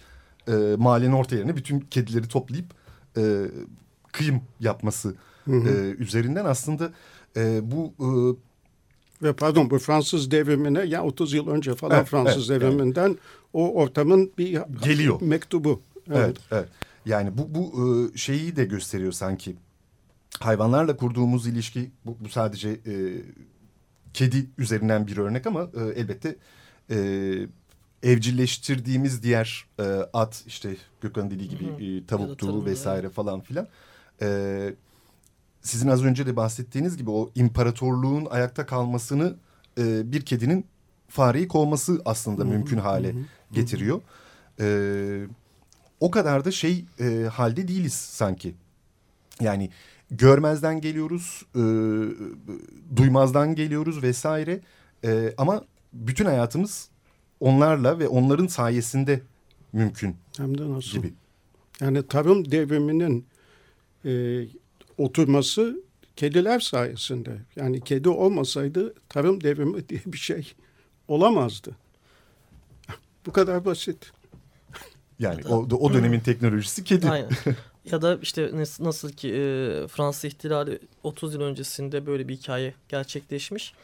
e, 0.48 0.52
mahallenin 0.78 1.12
orta 1.12 1.36
yerine 1.36 1.56
bütün 1.56 1.80
kedileri 1.80 2.28
toplayıp 2.28 2.66
e, 3.16 3.44
kıyım 4.12 4.40
yapması 4.60 5.14
hı 5.44 5.52
hı. 5.52 5.68
E, 5.68 6.02
üzerinden 6.02 6.44
aslında 6.44 6.92
e, 7.36 7.70
bu 7.70 7.94
e, 8.00 8.08
Ve 9.22 9.32
pardon 9.32 9.70
bu 9.70 9.78
Fransız 9.78 10.30
devrimine 10.30 10.82
ya 10.82 11.04
30 11.04 11.32
yıl 11.32 11.48
önce 11.48 11.74
falan 11.74 11.96
evet, 11.96 12.08
Fransız 12.08 12.50
evet, 12.50 12.62
devriminden 12.62 13.08
evet. 13.08 13.18
o 13.52 13.74
ortamın 13.74 14.32
bir 14.38 14.60
geliyor 14.82 15.20
mektubu. 15.20 15.80
Evet, 16.10 16.18
evet. 16.18 16.36
evet. 16.50 16.68
Yani 17.06 17.38
bu 17.38 17.54
bu 17.54 17.72
e, 18.14 18.16
şeyi 18.18 18.56
de 18.56 18.64
gösteriyor 18.64 19.12
sanki. 19.12 19.56
Hayvanlarla 20.40 20.96
kurduğumuz 20.96 21.46
ilişki 21.46 21.90
bu, 22.04 22.16
bu 22.20 22.28
sadece 22.28 22.68
e, 22.68 22.94
kedi 24.14 24.46
üzerinden 24.58 25.06
bir 25.06 25.16
örnek 25.16 25.46
ama 25.46 25.62
e, 25.62 26.00
elbette 26.00 26.36
e, 26.90 26.96
evcilleştirdiğimiz 28.02 29.22
diğer 29.22 29.66
e, 29.78 29.82
at 30.12 30.44
işte 30.46 30.76
Gökhan 31.00 31.30
dediği 31.30 31.48
gibi 31.48 31.64
Hı 31.64 31.70
-hı. 31.70 32.02
e, 32.02 32.06
tavuktu 32.06 32.64
vesaire 32.64 33.06
evet. 33.06 33.14
falan 33.14 33.40
filan. 33.40 33.68
E, 34.22 34.74
sizin 35.62 35.88
az 35.88 36.04
önce 36.04 36.26
de 36.26 36.36
bahsettiğiniz 36.36 36.96
gibi 36.96 37.10
o 37.10 37.30
imparatorluğun 37.34 38.26
ayakta 38.30 38.66
kalmasını 38.66 39.36
e, 39.78 40.12
bir 40.12 40.20
kedinin 40.20 40.66
fareyi 41.08 41.48
kovması 41.48 42.02
aslında 42.04 42.44
mümkün 42.44 42.78
hale 42.78 43.14
getiriyor. 43.52 44.00
E, 44.60 45.26
o 46.00 46.10
kadar 46.10 46.44
da 46.44 46.50
şey 46.50 46.84
e, 47.00 47.28
halde 47.32 47.68
değiliz 47.68 47.94
sanki. 47.94 48.54
Yani 49.40 49.70
görmezden 50.10 50.80
geliyoruz, 50.80 51.42
e, 51.54 51.62
duymazdan 52.96 53.54
geliyoruz 53.54 54.02
vesaire. 54.02 54.60
E, 55.04 55.34
ama 55.38 55.64
bütün 55.94 56.24
hayatımız 56.24 56.88
onlarla 57.40 57.98
ve 57.98 58.08
onların 58.08 58.46
sayesinde 58.46 59.22
mümkün 59.72 60.16
Hem 60.36 60.58
de 60.58 60.70
nasıl? 60.70 60.90
gibi. 60.90 61.14
Yani 61.80 62.06
tarım 62.06 62.50
devriminin 62.50 63.26
e, 64.04 64.44
oturması 64.98 65.76
kediler 66.16 66.60
sayesinde. 66.60 67.38
Yani 67.56 67.80
kedi 67.80 68.08
olmasaydı 68.08 68.94
tarım 69.08 69.40
devrimi 69.40 69.88
diye 69.88 70.00
bir 70.06 70.18
şey 70.18 70.52
olamazdı. 71.08 71.76
Bu 73.26 73.32
kadar 73.32 73.64
basit. 73.64 74.12
Yani 75.18 75.42
o, 75.48 75.56
o 75.56 75.92
dönemin 75.94 76.20
teknolojisi 76.20 76.84
kedi. 76.84 77.10
Aynen. 77.10 77.30
Ya 77.90 78.02
da 78.02 78.18
işte 78.22 78.50
nasıl 78.80 79.12
ki 79.12 79.28
e, 79.28 79.38
Fransız 79.88 80.24
ihtilali 80.24 80.78
30 81.02 81.34
yıl 81.34 81.40
öncesinde 81.40 82.06
böyle 82.06 82.28
bir 82.28 82.36
hikaye 82.36 82.74
gerçekleşmiş. 82.88 83.74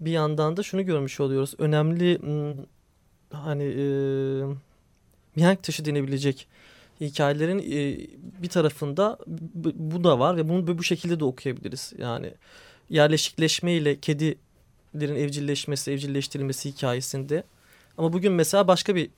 Bir 0.00 0.10
yandan 0.10 0.56
da 0.56 0.62
şunu 0.62 0.86
görmüş 0.86 1.20
oluyoruz. 1.20 1.54
Önemli 1.58 2.18
hani 3.32 3.64
e, 3.64 3.84
mihenk 5.36 5.62
taşı 5.62 5.84
denebilecek 5.84 6.48
hikayelerin 7.00 7.58
e, 7.58 8.06
bir 8.42 8.48
tarafında 8.48 9.18
bu 9.74 10.04
da 10.04 10.18
var 10.18 10.36
ve 10.36 10.48
bunu 10.48 10.78
bu 10.78 10.82
şekilde 10.82 11.20
de 11.20 11.24
okuyabiliriz. 11.24 11.92
Yani 11.98 12.34
yerleşikleşme 12.90 13.72
ile 13.72 14.00
kedilerin 14.00 15.16
evcilleşmesi, 15.16 15.90
evcilleştirilmesi 15.90 16.70
hikayesinde. 16.70 17.44
Ama 17.98 18.12
bugün 18.12 18.32
mesela 18.32 18.68
başka 18.68 18.94
bir 18.94 19.10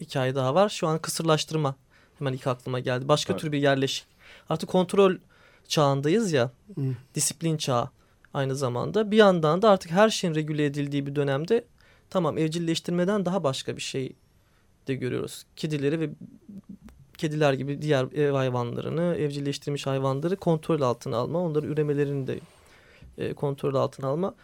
hikaye 0.00 0.34
daha 0.34 0.54
var. 0.54 0.68
Şu 0.68 0.86
an 0.86 0.98
kısırlaştırma 0.98 1.74
hemen 2.18 2.32
ilk 2.32 2.46
aklıma 2.46 2.80
geldi. 2.80 3.08
Başka 3.08 3.32
evet. 3.32 3.40
tür 3.40 3.52
bir 3.52 3.58
yerleşik. 3.58 4.06
Artık 4.48 4.68
kontrol 4.68 5.16
çağındayız 5.68 6.32
ya. 6.32 6.50
Hmm. 6.74 6.96
Disiplin 7.14 7.56
çağı 7.56 7.90
aynı 8.34 8.56
zamanda. 8.56 9.10
Bir 9.10 9.16
yandan 9.16 9.62
da 9.62 9.70
artık 9.70 9.90
her 9.90 10.08
şeyin 10.08 10.34
regüle 10.34 10.64
edildiği 10.64 11.06
bir 11.06 11.14
dönemde 11.14 11.64
tamam 12.10 12.38
evcilleştirmeden 12.38 13.24
daha 13.24 13.44
başka 13.44 13.76
bir 13.76 13.82
şey 13.82 14.12
de 14.88 14.94
görüyoruz. 14.94 15.44
Kedileri 15.56 16.00
ve 16.00 16.10
kediler 17.18 17.52
gibi 17.52 17.82
diğer 17.82 18.04
ev 18.14 18.32
hayvanlarını, 18.32 19.14
evcilleştirilmiş 19.18 19.86
hayvanları 19.86 20.36
kontrol 20.36 20.80
altına 20.80 21.16
alma, 21.16 21.38
onların 21.38 21.70
üremelerini 21.70 22.26
de 22.26 22.38
e, 23.18 23.34
kontrol 23.34 23.74
altına 23.74 24.06
alma. 24.06 24.34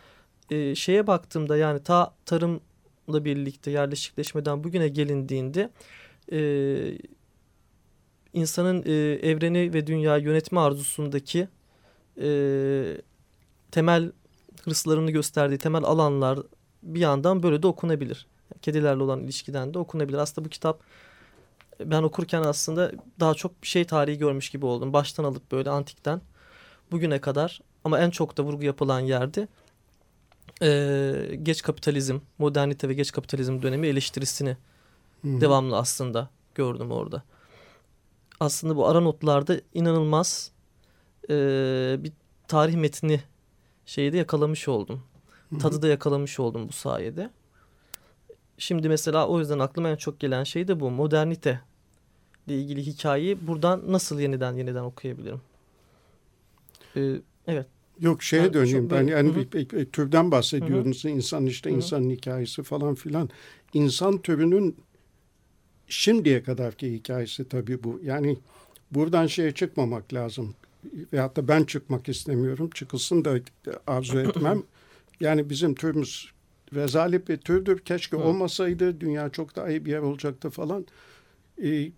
E, 0.51 0.75
şeye 0.75 1.07
baktığımda 1.07 1.57
yani 1.57 1.83
ta 1.83 2.15
tarımla 2.27 3.25
birlikte 3.25 3.71
yerleşikleşmeden 3.71 4.65
bugüne 4.65 4.89
gelindiğinde 4.89 5.71
e, 6.33 6.41
insanın 8.33 8.83
e, 8.87 8.93
evreni 9.29 9.73
ve 9.75 9.87
dünya 9.87 10.17
yönetme 10.17 10.61
arzusundaki 10.61 11.49
e, 12.21 12.29
temel 13.71 14.13
hırslarını 14.65 15.11
gösterdiği 15.11 15.59
temel 15.59 15.85
alanlar 15.85 16.39
bir 16.83 17.01
yandan 17.01 17.43
böyle 17.43 17.63
de 17.63 17.67
okunabilir. 17.67 18.27
Kedilerle 18.63 19.03
olan 19.03 19.21
ilişkiden 19.21 19.75
de 19.75 19.79
okunabilir. 19.79 20.19
Aslında 20.19 20.45
bu 20.45 20.49
kitap 20.49 20.81
ben 21.85 22.03
okurken 22.03 22.43
aslında 22.43 22.93
daha 23.21 23.35
çok 23.35 23.63
bir 23.63 23.67
şey 23.67 23.85
tarihi 23.85 24.19
görmüş 24.19 24.51
gibi 24.51 24.67
oldum. 24.67 24.93
Baştan 24.93 25.25
alıp 25.25 25.53
böyle 25.53 25.71
antikten 25.71 26.21
bugüne 26.91 27.21
kadar 27.21 27.61
ama 27.85 27.99
en 27.99 28.11
çok 28.11 28.37
da 28.37 28.43
vurgu 28.43 28.65
yapılan 28.65 29.01
yerde 29.01 29.49
e, 30.63 31.37
geç 31.43 31.63
kapitalizm, 31.63 32.19
modernite 32.39 32.89
ve 32.89 32.95
geç 32.95 33.13
kapitalizm 33.13 33.63
dönemi 33.63 33.87
eleştirisini 33.87 34.57
hmm. 35.21 35.41
devamlı 35.41 35.77
aslında 35.77 36.31
gördüm 36.55 36.91
orada. 36.91 37.23
Aslında 38.41 38.77
bu 38.77 38.87
ara 38.89 39.01
notlarda 39.01 39.61
inanılmaz 39.75 40.51
e, 41.31 41.35
bir 41.99 42.13
tarih 42.49 42.75
metni 42.75 43.23
şeyi 43.89 44.13
de 44.13 44.17
yakalamış 44.17 44.69
oldum. 44.69 45.03
Tadı 45.61 45.83
da 45.83 45.89
yakalamış 45.89 46.41
oldum 46.41 46.69
bu 46.69 46.73
sayede. 46.73 47.31
Şimdi 48.59 48.89
mesela 48.89 49.29
o 49.29 49.39
yüzden 49.39 49.59
aklıma 49.59 49.89
en 49.89 49.97
çok 49.97 50.21
gelen 50.21 50.45
şey 50.45 50.69
de 50.69 50.81
bu. 50.81 50.91
Modernite 50.91 51.61
ile 52.47 52.61
ilgili 52.61 52.87
hikayeyi 52.87 53.47
buradan 53.47 53.83
nasıl 53.93 54.21
yeniden 54.21 54.55
yeniden 54.55 54.83
okuyabilirim? 54.83 55.41
Ee, 56.97 57.15
evet. 57.47 57.67
Yok 58.01 58.23
şeye 58.23 58.53
döneyim 58.53 58.91
ben 58.91 59.07
yani 59.07 59.37
bir, 59.37 59.71
bir 59.71 59.87
türden 59.87 60.31
bahsediyorsunuz. 60.31 61.05
Hı 61.05 61.09
-hı. 61.09 61.13
İnsan 61.13 61.47
işte 61.47 61.71
Hı 61.71 61.75
-hı. 61.75 61.77
insanın 61.77 62.11
hikayesi 62.11 62.63
falan 62.63 62.95
filan. 62.95 63.31
İnsan 63.75 64.19
türünün 64.19 64.77
şimdiye 65.87 66.43
kadarki 66.43 66.93
hikayesi 66.93 67.49
tabii 67.49 67.85
bu. 67.85 68.01
Yani 68.05 68.39
buradan 68.91 69.27
şeye 69.27 69.53
çıkmamak 69.53 70.15
lazım. 70.15 70.55
Veyahut 71.13 71.37
da 71.37 71.49
ben 71.49 71.65
çıkmak 71.65 72.09
istemiyorum. 72.09 72.71
Çıkılsın 72.75 73.25
da 73.25 73.39
arzu 73.87 74.19
etmem. 74.29 74.63
Yani 75.21 75.51
bizim 75.51 75.75
türümüz 75.75 76.33
rezalet 76.75 77.29
bir 77.29 77.37
türdür. 77.37 77.79
Keşke 77.79 78.17
Hı. 78.17 78.21
olmasaydı 78.21 79.01
dünya 79.01 79.31
çok 79.31 79.57
daha 79.57 79.71
iyi 79.71 79.85
bir 79.85 79.91
yer 79.91 79.99
olacaktı 79.99 80.51
falan. 80.51 80.87
Ee, 81.63 81.93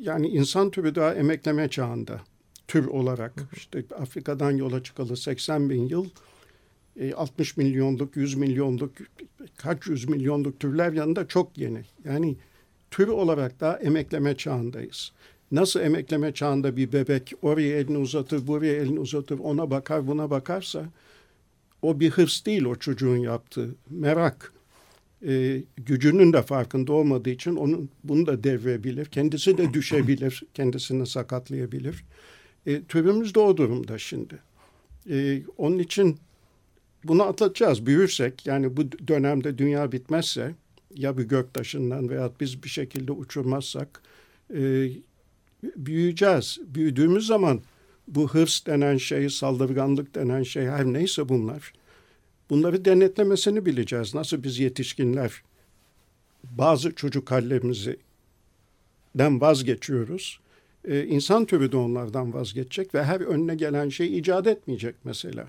yani 0.00 0.28
insan 0.28 0.70
türü 0.70 0.94
daha 0.94 1.14
emekleme 1.14 1.68
çağında 1.68 2.20
tür 2.68 2.86
olarak. 2.86 3.40
Hı. 3.40 3.44
işte 3.56 3.84
Afrika'dan 3.98 4.50
yola 4.50 4.82
çıkalı 4.82 5.16
80 5.16 5.70
bin 5.70 5.88
yıl. 5.88 6.06
E, 6.96 7.14
60 7.14 7.56
milyonluk, 7.56 8.16
100 8.16 8.34
milyonluk, 8.34 8.92
kaç 9.56 9.86
yüz 9.86 10.08
milyonluk 10.08 10.60
türler 10.60 10.92
yanında 10.92 11.28
çok 11.28 11.58
yeni. 11.58 11.82
Yani 12.04 12.36
tür 12.90 13.08
olarak 13.08 13.60
daha 13.60 13.76
emekleme 13.76 14.36
çağındayız. 14.36 15.12
Nasıl 15.52 15.80
emekleme 15.80 16.34
çağında 16.34 16.76
bir 16.76 16.92
bebek 16.92 17.32
oraya 17.42 17.78
elini 17.78 17.98
uzatır, 17.98 18.46
buraya 18.46 18.74
elini 18.74 19.00
uzatır, 19.00 19.38
ona 19.38 19.70
bakar, 19.70 20.06
buna 20.06 20.30
bakarsa 20.30 20.84
o 21.82 22.00
bir 22.00 22.10
hırs 22.10 22.46
değil 22.46 22.64
o 22.64 22.74
çocuğun 22.74 23.16
yaptığı. 23.16 23.74
Merak. 23.90 24.52
E, 25.26 25.62
gücünün 25.76 26.32
de 26.32 26.42
farkında 26.42 26.92
olmadığı 26.92 27.30
için 27.30 27.56
onun 27.56 27.90
bunu 28.04 28.26
da 28.26 28.44
devrebilir. 28.44 29.06
Kendisi 29.06 29.58
de 29.58 29.74
düşebilir. 29.74 30.42
Kendisini 30.54 31.06
sakatlayabilir. 31.06 32.04
E, 32.66 32.82
türümüz 32.82 33.34
de 33.34 33.40
o 33.40 33.56
durumda 33.56 33.98
şimdi. 33.98 34.38
E, 35.10 35.42
onun 35.58 35.78
için 35.78 36.18
bunu 37.04 37.22
atlatacağız. 37.22 37.86
Büyürsek 37.86 38.46
yani 38.46 38.76
bu 38.76 38.92
dönemde 39.08 39.58
dünya 39.58 39.92
bitmezse 39.92 40.54
ya 40.94 41.18
bir 41.18 41.24
göktaşından 41.24 42.08
veya 42.08 42.30
biz 42.40 42.62
bir 42.62 42.68
şekilde 42.68 43.12
uçurmazsak 43.12 44.02
e, 44.54 44.90
büyüyeceğiz. 45.62 46.58
Büyüdüğümüz 46.66 47.26
zaman 47.26 47.60
bu 48.08 48.28
hırs 48.28 48.66
denen 48.66 48.96
şey, 48.96 49.30
saldırganlık 49.30 50.14
denen 50.14 50.42
şey 50.42 50.66
her 50.66 50.84
neyse 50.84 51.28
bunlar. 51.28 51.72
Bunları 52.50 52.84
denetlemesini 52.84 53.66
bileceğiz. 53.66 54.14
Nasıl 54.14 54.42
biz 54.42 54.58
yetişkinler 54.58 55.42
bazı 56.44 56.94
çocuk 56.94 57.30
hallerimizi 57.30 57.96
den 59.14 59.40
vazgeçiyoruz. 59.40 60.40
Ee, 60.84 61.04
insan 61.04 61.44
türü 61.44 61.72
de 61.72 61.76
onlardan 61.76 62.34
vazgeçecek 62.34 62.94
ve 62.94 63.04
her 63.04 63.20
önüne 63.20 63.54
gelen 63.54 63.88
şey 63.88 64.18
icat 64.18 64.46
etmeyecek 64.46 64.94
mesela. 65.04 65.46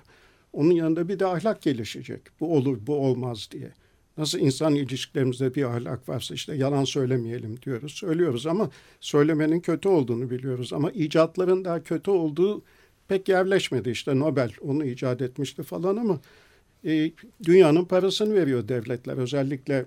Onun 0.53 0.71
yanında 0.71 1.07
bir 1.09 1.19
de 1.19 1.25
ahlak 1.25 1.61
gelişecek. 1.61 2.21
Bu 2.39 2.55
olur, 2.55 2.77
bu 2.87 2.95
olmaz 2.95 3.49
diye. 3.51 3.71
Nasıl 4.17 4.39
insan 4.39 4.75
ilişkilerimizde 4.75 5.55
bir 5.55 5.63
ahlak 5.63 6.09
varsa 6.09 6.33
işte 6.33 6.55
yalan 6.55 6.83
söylemeyelim 6.83 7.61
diyoruz. 7.61 7.91
Söylüyoruz 7.91 8.47
ama 8.47 8.69
söylemenin 8.99 9.59
kötü 9.59 9.89
olduğunu 9.89 10.29
biliyoruz. 10.29 10.73
Ama 10.73 10.91
icatların 10.91 11.65
daha 11.65 11.83
kötü 11.83 12.11
olduğu 12.11 12.63
pek 13.07 13.29
yerleşmedi. 13.29 13.89
İşte 13.89 14.19
Nobel 14.19 14.51
onu 14.61 14.85
icat 14.85 15.21
etmişti 15.21 15.63
falan 15.63 15.97
ama 15.97 16.19
e, 16.85 17.11
dünyanın 17.43 17.85
parasını 17.85 18.33
veriyor 18.33 18.67
devletler. 18.67 19.17
Özellikle 19.17 19.85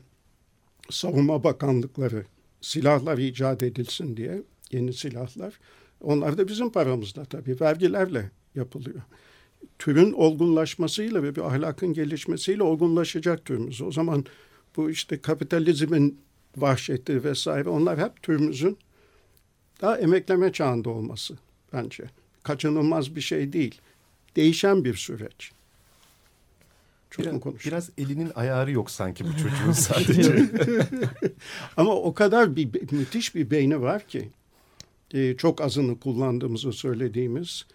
savunma 0.91 1.45
bakanlıkları 1.45 2.25
silahlar 2.61 3.19
icat 3.19 3.63
edilsin 3.63 4.17
diye 4.17 4.43
yeni 4.73 4.93
silahlar. 4.93 5.55
Onlar 6.01 6.39
da 6.39 6.49
bizim 6.49 6.71
paramızda 6.71 7.25
tabii 7.25 7.61
vergilerle 7.61 8.31
yapılıyor. 8.55 9.03
Türün 9.79 10.13
olgunlaşmasıyla 10.13 11.23
ve 11.23 11.37
bir 11.37 11.41
ahlakın 11.41 11.93
gelişmesiyle 11.93 12.63
olgunlaşacak 12.63 13.45
türümüz. 13.45 13.83
O 13.83 13.93
zaman 13.93 14.25
bu 14.77 14.91
işte 14.91 15.21
kapitalizmin 15.21 16.19
vahşeti 16.57 17.25
vesaire 17.25 17.69
onlar 17.69 17.99
hep 17.99 18.23
türümüzün 18.23 18.79
daha 19.81 19.99
emekleme 19.99 20.53
çağında 20.53 20.91
olması 20.91 21.35
bence. 21.73 22.05
Kaçınılmaz 22.43 23.17
bir 23.17 23.21
şey 23.21 23.53
değil. 23.53 23.81
Değişen 24.37 24.85
bir 24.85 24.95
süreç. 24.95 25.53
Çok 27.11 27.25
biraz, 27.25 27.35
mu 27.35 27.41
konuştum? 27.41 27.71
Biraz 27.71 27.91
elinin 27.99 28.33
ayarı 28.35 28.71
yok 28.71 28.91
sanki 28.91 29.25
bu 29.25 29.33
çocuğun 29.33 29.73
sadece. 29.73 30.47
Ama 31.77 31.95
o 31.95 32.15
kadar 32.15 32.57
bir 32.57 32.93
müthiş 32.93 33.35
bir 33.35 33.51
beyni 33.51 33.81
var 33.81 34.07
ki 34.07 34.29
e, 35.15 35.37
çok 35.37 35.61
azını 35.61 36.01
kullandığımızı 36.01 36.73
söylediğimiz. 36.73 37.67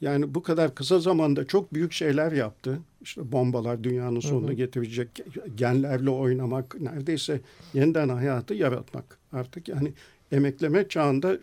Yani 0.00 0.34
bu 0.34 0.42
kadar 0.42 0.74
kısa 0.74 0.98
zamanda 1.00 1.46
çok 1.46 1.74
büyük 1.74 1.92
şeyler 1.92 2.32
yaptı. 2.32 2.80
İşte 3.02 3.32
bombalar 3.32 3.84
dünyanın 3.84 4.20
sonunu 4.20 4.46
hı 4.46 4.52
hı. 4.52 4.56
getirecek, 4.56 5.08
genlerle 5.54 6.10
oynamak, 6.10 6.80
neredeyse 6.80 7.40
yeniden 7.74 8.08
hayatı 8.08 8.54
yaratmak. 8.54 9.18
Artık 9.32 9.68
yani 9.68 9.92
emekleme 10.32 10.88
çağında 10.88 11.38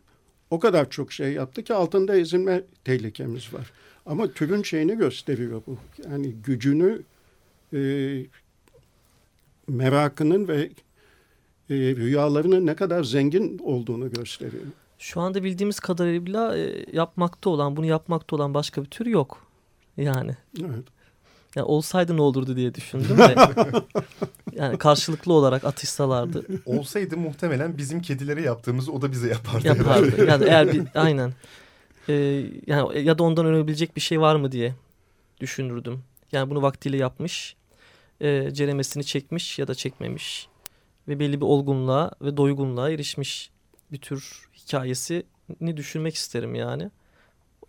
o 0.49 0.59
kadar 0.59 0.89
çok 0.89 1.11
şey 1.11 1.33
yaptı 1.33 1.63
ki 1.63 1.73
altında 1.73 2.17
ezilme 2.17 2.63
tehlikemiz 2.85 3.53
var. 3.53 3.71
Ama 4.05 4.31
türün 4.31 4.63
şeyini 4.63 4.97
gösteriyor 4.97 5.61
bu. 5.67 5.77
Yani 6.09 6.33
gücünü, 6.45 7.01
e, 7.73 7.79
merakının 9.67 10.47
ve 10.47 10.69
e, 11.69 11.75
rüyalarının 11.75 12.65
ne 12.65 12.75
kadar 12.75 13.03
zengin 13.03 13.59
olduğunu 13.59 14.11
gösteriyor. 14.11 14.63
Şu 15.03 15.21
anda 15.21 15.43
bildiğimiz 15.43 15.79
kadarıyla 15.79 16.57
e, 16.57 16.85
yapmakta 16.93 17.49
olan, 17.49 17.77
bunu 17.77 17.85
yapmakta 17.85 18.35
olan 18.35 18.53
başka 18.53 18.83
bir 18.83 18.89
tür 18.89 19.05
yok. 19.05 19.47
Yani. 19.97 20.37
Evet. 20.59 20.85
Yani 21.55 21.65
olsaydı 21.65 22.17
ne 22.17 22.21
olurdu 22.21 22.55
diye 22.55 22.75
düşündüm 22.75 23.17
de. 23.17 23.35
yani 24.55 24.77
karşılıklı 24.77 25.33
olarak 25.33 25.65
atışsalardı. 25.65 26.45
Olsaydı 26.65 27.17
muhtemelen 27.17 27.77
bizim 27.77 28.01
kedilere 28.01 28.41
yaptığımız 28.41 28.89
o 28.89 29.01
da 29.01 29.11
bize 29.11 29.29
yapardı. 29.29 29.67
Yapardı. 29.67 30.25
yani 30.27 30.43
eğer 30.43 30.73
bir, 30.73 30.83
aynen. 30.95 31.33
Ee, 32.09 32.13
yani 32.67 33.03
ya 33.03 33.17
da 33.17 33.23
ondan 33.23 33.45
ölebilecek 33.45 33.95
bir 33.95 34.01
şey 34.01 34.21
var 34.21 34.35
mı 34.35 34.51
diye 34.51 34.75
düşünürdüm. 35.39 36.03
Yani 36.31 36.49
bunu 36.49 36.61
vaktiyle 36.61 36.97
yapmış. 36.97 37.55
E, 38.21 38.51
ceremesini 38.53 39.03
çekmiş 39.03 39.59
ya 39.59 39.67
da 39.67 39.75
çekmemiş. 39.75 40.47
Ve 41.07 41.19
belli 41.19 41.41
bir 41.41 41.45
olgunluğa 41.45 42.11
ve 42.21 42.37
doygunluğa 42.37 42.89
erişmiş 42.89 43.51
bir 43.91 43.97
tür 43.97 44.52
hikayesini 44.65 45.77
düşünmek 45.77 46.15
isterim 46.15 46.55
yani. 46.55 46.91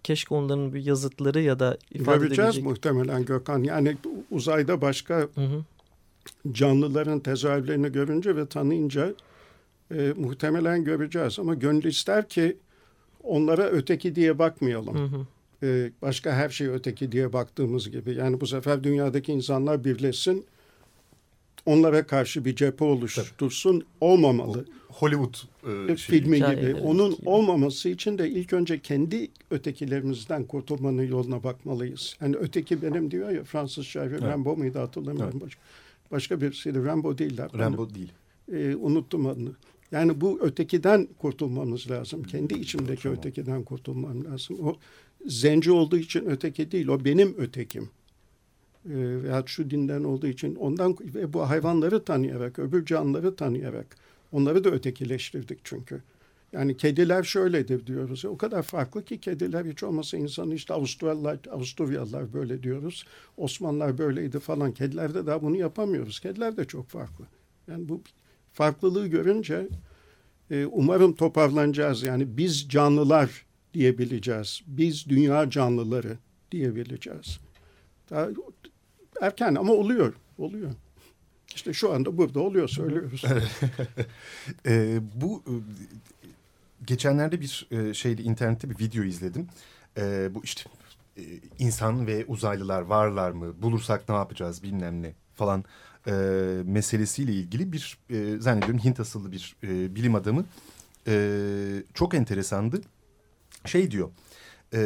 Keşke 0.02 0.34
onların 0.34 0.74
bir 0.74 0.84
yazıtları 0.84 1.40
ya 1.40 1.58
da 1.58 1.78
ifade 1.90 2.18
Göreceğiz 2.18 2.38
edebilecek... 2.38 2.64
muhtemelen 2.64 3.24
Gökhan. 3.24 3.62
Yani 3.62 3.96
uzayda 4.30 4.80
başka 4.80 5.14
hı 5.14 5.40
hı. 5.40 5.64
canlıların 6.52 7.20
tezahürlerini 7.20 7.92
görünce 7.92 8.36
ve 8.36 8.46
tanıyınca 8.46 9.14
e, 9.94 10.14
muhtemelen 10.16 10.84
göreceğiz. 10.84 11.38
Ama 11.38 11.54
gönül 11.54 11.84
ister 11.84 12.28
ki 12.28 12.56
onlara 13.22 13.62
öteki 13.62 14.14
diye 14.14 14.38
bakmayalım. 14.38 14.98
Hı 14.98 15.16
hı. 15.16 15.26
E, 15.66 15.90
başka 16.02 16.32
her 16.32 16.48
şey 16.48 16.68
öteki 16.68 17.12
diye 17.12 17.32
baktığımız 17.32 17.90
gibi. 17.90 18.14
Yani 18.14 18.40
bu 18.40 18.46
sefer 18.46 18.84
dünyadaki 18.84 19.32
insanlar 19.32 19.84
birleşsin 19.84 20.46
onlara 21.66 22.06
karşı 22.06 22.44
bir 22.44 22.56
cephe 22.56 22.84
oluştursun 22.84 23.86
olmamalı. 24.00 24.64
Hollywood 24.94 25.34
e, 25.88 25.96
filmi 25.96 26.38
şey. 26.38 26.50
gibi. 26.50 26.74
Onun 26.74 27.16
olmaması 27.24 27.88
için 27.88 28.18
de 28.18 28.30
ilk 28.30 28.52
önce 28.52 28.78
kendi 28.78 29.28
ötekilerimizden 29.50 30.44
kurtulmanın 30.44 31.02
yoluna 31.02 31.42
bakmalıyız. 31.42 32.16
Yani 32.20 32.36
öteki 32.36 32.82
benim 32.82 33.10
diyor 33.10 33.30
ya 33.30 33.44
Fransız 33.44 33.86
şair 33.86 34.10
evet. 34.10 34.22
Rambo 34.22 34.56
muydu 34.56 34.78
hatırlamıyorum. 34.78 35.32
Evet. 35.32 35.42
Başka, 35.42 35.60
başka 36.10 36.40
birisiydi. 36.40 36.84
Rambo 36.84 37.18
değiller. 37.18 37.50
Rambo 37.58 37.88
değil. 37.94 38.12
E, 38.52 38.76
unuttum 38.76 39.26
adını. 39.26 39.50
Yani 39.92 40.20
bu 40.20 40.38
ötekiden 40.42 41.08
kurtulmamız 41.18 41.90
lazım. 41.90 42.22
Kendi 42.22 42.54
içimdeki 42.54 43.02
tamam. 43.02 43.18
ötekiden 43.18 43.62
kurtulmam 43.62 44.24
lazım. 44.24 44.58
O 44.62 44.76
zenci 45.26 45.72
olduğu 45.72 45.98
için 45.98 46.24
öteki 46.26 46.70
değil. 46.70 46.88
O 46.88 47.04
benim 47.04 47.34
ötekim. 47.38 47.88
E, 48.84 48.94
veya 49.22 49.42
şu 49.46 49.70
dinden 49.70 50.04
olduğu 50.04 50.26
için 50.26 50.54
ondan 50.54 50.96
ve 51.00 51.32
bu 51.32 51.48
hayvanları 51.48 52.04
tanıyarak, 52.04 52.58
öbür 52.58 52.86
canlıları 52.86 53.36
tanıyarak 53.36 53.96
onları 54.34 54.64
da 54.64 54.70
ötekileştirdik 54.70 55.58
çünkü. 55.64 56.02
Yani 56.52 56.76
kediler 56.76 57.22
şöyledir 57.22 57.86
diyoruz. 57.86 58.24
O 58.24 58.38
kadar 58.38 58.62
farklı 58.62 59.04
ki 59.04 59.20
kediler 59.20 59.64
hiç 59.64 59.82
olmasa 59.82 60.16
insanı 60.16 60.54
işte 60.54 60.74
Avusturyalılar, 60.74 61.38
Avusturyalılar 61.50 62.32
böyle 62.32 62.62
diyoruz. 62.62 63.04
Osmanlılar 63.36 63.98
böyleydi 63.98 64.38
falan. 64.38 64.72
Kedilerde 64.72 65.26
daha 65.26 65.42
bunu 65.42 65.56
yapamıyoruz. 65.56 66.20
Kediler 66.20 66.56
de 66.56 66.64
çok 66.64 66.88
farklı. 66.88 67.24
Yani 67.68 67.88
bu 67.88 68.02
farklılığı 68.52 69.06
görünce 69.06 69.68
e, 70.50 70.66
umarım 70.66 71.14
toparlanacağız. 71.14 72.02
Yani 72.02 72.36
biz 72.36 72.68
canlılar 72.68 73.46
diyebileceğiz. 73.74 74.60
Biz 74.66 75.08
dünya 75.08 75.50
canlıları 75.50 76.18
diyebileceğiz. 76.52 77.38
Daha 78.10 78.28
erken 79.20 79.54
ama 79.54 79.72
oluyor. 79.72 80.14
Oluyor. 80.38 80.70
İşte 81.54 81.72
şu 81.72 81.92
anda 81.92 82.16
burada 82.16 82.40
oluyor 82.40 82.68
söylüyoruz. 82.68 83.24
e, 84.66 84.98
bu 85.14 85.42
geçenlerde 86.86 87.40
bir 87.40 87.68
e, 87.70 87.94
şeyde 87.94 88.22
internette 88.22 88.70
bir 88.70 88.78
video 88.78 89.04
izledim. 89.04 89.48
E, 89.96 90.34
bu 90.34 90.44
işte 90.44 90.70
e, 91.16 91.22
insan 91.58 92.06
ve 92.06 92.24
uzaylılar 92.28 92.82
varlar 92.82 93.30
mı? 93.30 93.62
Bulursak 93.62 94.08
ne 94.08 94.14
yapacağız 94.14 94.62
bilmem 94.62 95.02
ne 95.02 95.14
falan 95.34 95.64
e, 96.06 96.12
meselesiyle 96.64 97.32
ilgili 97.32 97.72
bir 97.72 97.98
e, 98.10 98.38
zannediyorum 98.38 98.84
Hint 98.84 99.00
asıllı 99.00 99.32
bir 99.32 99.56
e, 99.62 99.94
bilim 99.94 100.14
adamı 100.14 100.44
e, 101.06 101.82
çok 101.94 102.14
enteresandı. 102.14 102.80
Şey 103.64 103.90
diyor 103.90 104.10
e, 104.74 104.80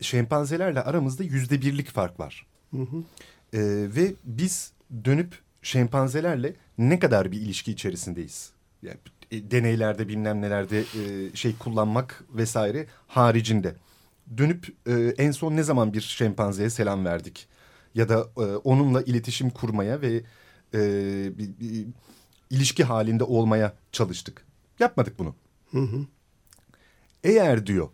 şempanzelerle 0.00 0.82
aramızda 0.82 1.24
yüzde 1.24 1.60
birlik 1.60 1.90
fark 1.90 2.20
var. 2.20 2.46
Hı 2.70 2.82
hı. 2.82 2.96
E, 3.52 3.60
ve 3.96 4.14
biz 4.24 4.72
dönüp 5.04 5.45
şempanzelerle 5.66 6.54
ne 6.78 6.98
kadar 6.98 7.32
bir 7.32 7.40
ilişki 7.40 7.72
içerisindeyiz? 7.72 8.50
Yani, 8.82 8.98
e, 9.30 9.50
deneylerde 9.50 10.08
bilmem 10.08 10.42
nelerde 10.42 10.80
e, 10.80 11.36
şey 11.36 11.56
kullanmak 11.58 12.24
vesaire 12.30 12.86
haricinde. 13.06 13.74
Dönüp 14.36 14.68
e, 14.86 14.92
en 15.18 15.30
son 15.30 15.56
ne 15.56 15.62
zaman 15.62 15.92
bir 15.92 16.00
şempanzeye 16.00 16.70
selam 16.70 17.04
verdik? 17.04 17.48
Ya 17.94 18.08
da 18.08 18.28
e, 18.36 18.40
onunla 18.40 19.02
iletişim 19.02 19.50
kurmaya 19.50 20.00
ve 20.00 20.22
e, 20.74 20.80
bir, 21.38 21.48
bir 21.60 21.86
ilişki 22.50 22.84
halinde 22.84 23.24
olmaya 23.24 23.72
çalıştık. 23.92 24.46
Yapmadık 24.78 25.18
bunu. 25.18 25.34
Hı 25.70 25.78
hı. 25.78 26.06
Eğer 27.24 27.66
diyor, 27.66 27.88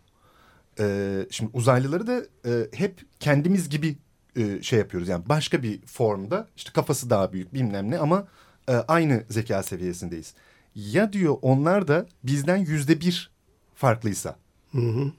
e, 0.81 1.27
şimdi 1.31 1.51
uzaylıları 1.55 2.07
da 2.07 2.23
e, 2.47 2.69
hep 2.73 3.05
kendimiz 3.21 3.69
gibi 3.69 3.97
e, 4.37 4.63
şey 4.63 4.79
yapıyoruz. 4.79 5.09
Yani 5.09 5.29
başka 5.29 5.63
bir 5.63 5.81
formda 5.87 6.49
işte 6.57 6.71
kafası 6.73 7.11
daha 7.11 7.33
büyük 7.33 7.55
bilmem 7.55 7.91
ne 7.91 7.99
ama 7.99 8.27
e, 8.69 8.73
aynı 8.73 9.25
zeka 9.29 9.63
seviyesindeyiz. 9.63 10.35
Ya 10.75 11.13
diyor 11.13 11.37
onlar 11.43 11.89
da 11.89 12.07
bizden 12.25 12.57
yüzde 12.57 13.01
bir 13.01 13.31
farklıysa. 13.75 14.37
Hı 14.73 14.79
hı. 14.79 15.13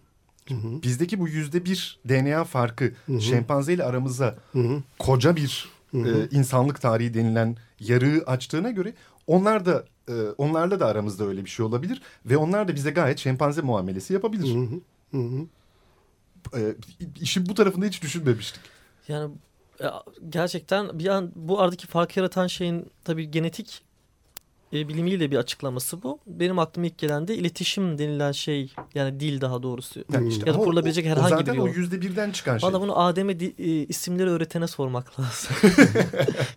Hı 0.48 0.54
hı. 0.54 0.82
Bizdeki 0.84 1.20
bu 1.20 1.28
yüzde 1.28 1.66
bir 1.66 2.00
DNA 2.10 2.44
farkı 2.44 2.92
hı 3.06 3.14
hı. 3.14 3.22
şempanze 3.22 3.74
ile 3.74 3.84
aramıza 3.84 4.36
hı 4.52 4.60
hı. 4.60 4.84
koca 5.00 5.36
bir 5.36 5.70
hı 5.92 5.98
hı. 5.98 6.22
E, 6.22 6.38
insanlık 6.38 6.82
tarihi 6.82 7.14
denilen 7.14 7.58
yarığı 7.80 8.24
açtığına 8.28 8.72
göre 8.72 8.94
onlar 9.28 9.66
da 9.66 9.86
e, 10.10 10.14
onlarla 10.38 10.80
da 10.80 10.86
aramızda 10.88 11.26
öyle 11.26 11.46
bir 11.46 11.50
şey 11.50 11.66
olabilir 11.66 12.02
ve 12.26 12.38
onlar 12.38 12.68
da 12.68 12.76
bize 12.76 12.92
gayet 12.92 13.20
şempanze 13.20 13.62
muamelesi 13.62 14.14
yapabilir. 14.14 14.56
Hı 14.56 14.60
hı. 14.60 14.80
Hı 15.12 15.18
hı. 15.18 15.46
E, 16.60 16.76
işin 17.22 17.46
bu 17.46 17.54
tarafında 17.54 17.86
hiç 17.86 18.02
düşünmemiştik. 18.02 18.62
Yani 19.08 19.32
e, 19.82 19.86
gerçekten 20.30 21.00
bir 21.00 21.08
an 21.08 21.32
bu 21.36 21.60
aradaki 21.62 21.88
fark 21.88 22.18
yaratan 22.18 22.48
şeyin 22.48 22.92
tabii 23.04 23.32
genetik 23.32 23.84
e, 24.74 24.88
bilimiyle 24.88 25.32
bir 25.32 25.38
açıklaması 25.38 26.04
bu. 26.04 26.20
Benim 26.28 26.60
aklıma 26.60 26.88
ilk 26.88 26.98
gelen 26.98 27.28
de 27.28 27.36
iletişim 27.36 27.98
denilen 27.98 28.32
şey 28.32 28.74
yani 28.96 29.20
dil 29.20 29.42
daha 29.42 29.64
doğrusu. 29.64 30.04
Yani 30.14 30.30
işte, 30.30 30.50
ya 30.50 30.54
da 30.54 30.58
kurulabilecek 30.58 31.06
o, 31.06 31.10
herhangi 31.10 31.36
o 31.36 31.38
zaten 31.38 31.54
bir 31.54 31.58
yol. 31.60 31.66
o 31.66 31.68
yüzde 31.68 32.02
birden 32.02 32.32
çıkan 32.32 32.58
şey. 32.58 32.70
Valla 32.70 32.82
bunu 32.82 33.00
Adem'e 33.00 33.32
e, 33.32 33.66
isimleri 33.66 34.30
öğretene 34.30 34.68
sormak 34.68 35.20
lazım. 35.20 35.56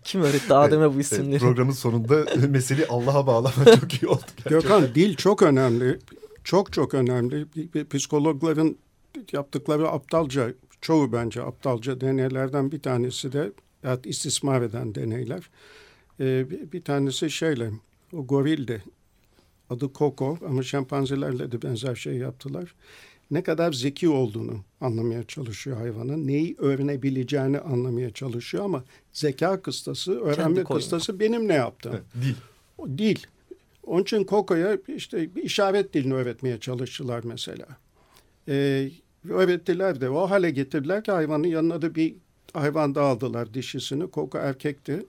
Kim 0.03 0.21
öğretti 0.21 0.53
Adem'e 0.53 0.95
bu 0.95 0.99
isimleri? 0.99 1.31
Evet, 1.31 1.41
programın 1.41 1.71
sonunda 1.71 2.25
meseleyi 2.47 2.87
Allah'a 2.87 3.27
bağlama 3.27 3.65
çok 3.79 3.93
iyi 3.93 4.07
oldu. 4.07 4.21
Gerçekten. 4.37 4.59
Gökhan 4.59 4.95
dil 4.95 5.15
çok 5.15 5.41
önemli. 5.41 5.99
Çok 6.43 6.73
çok 6.73 6.93
önemli. 6.93 7.45
Psikologların 7.89 8.77
yaptıkları 9.31 9.89
aptalca 9.89 10.53
çoğu 10.81 11.11
bence 11.11 11.41
aptalca 11.41 12.01
deneylerden 12.01 12.71
bir 12.71 12.79
tanesi 12.79 13.33
de 13.33 13.51
ya 13.83 13.99
istismar 14.03 14.61
eden 14.61 14.95
deneyler. 14.95 15.49
Ee, 16.19 16.49
bir, 16.49 16.71
bir 16.71 16.83
tanesi 16.83 17.29
şeyle 17.31 17.71
o 18.13 18.27
gorildi. 18.27 18.83
Adı 19.69 19.89
Coco 19.95 20.37
ama 20.47 20.63
şempanzelerle 20.63 21.51
de 21.51 21.61
benzer 21.61 21.95
şey 21.95 22.13
yaptılar. 22.13 22.75
ne 23.31 23.43
kadar 23.43 23.73
zeki 23.73 24.09
olduğunu 24.09 24.63
anlamaya 24.81 25.23
çalışıyor 25.23 25.77
hayvanın. 25.77 26.27
Neyi 26.27 26.55
öğrenebileceğini 26.57 27.59
anlamaya 27.59 28.11
çalışıyor 28.11 28.65
ama 28.65 28.83
zeka 29.13 29.61
kıstası, 29.61 30.19
öğrenme 30.19 30.63
kıstası 30.63 31.19
benim 31.19 31.47
ne 31.47 31.53
yaptım? 31.53 31.91
Evet, 31.95 32.23
değil. 32.23 32.35
O 32.77 32.87
değil. 32.97 33.27
Onun 33.83 34.01
için 34.01 34.23
Koko'ya 34.23 34.77
işte 34.87 35.35
bir 35.35 35.43
işaret 35.43 35.93
dilini 35.93 36.13
öğretmeye 36.13 36.59
çalıştılar 36.59 37.23
mesela. 37.23 37.65
Ee, 38.47 38.89
öğrettiler 39.29 40.01
de 40.01 40.09
o 40.09 40.29
hale 40.29 40.49
getirdiler 40.49 41.03
ki 41.03 41.11
hayvanın 41.11 41.47
yanına 41.47 41.81
da 41.81 41.95
bir 41.95 42.15
hayvan 42.53 42.95
da 42.95 43.01
aldılar 43.01 43.53
dişisini. 43.53 44.11
Koko 44.11 44.37
erkekti. 44.37 45.05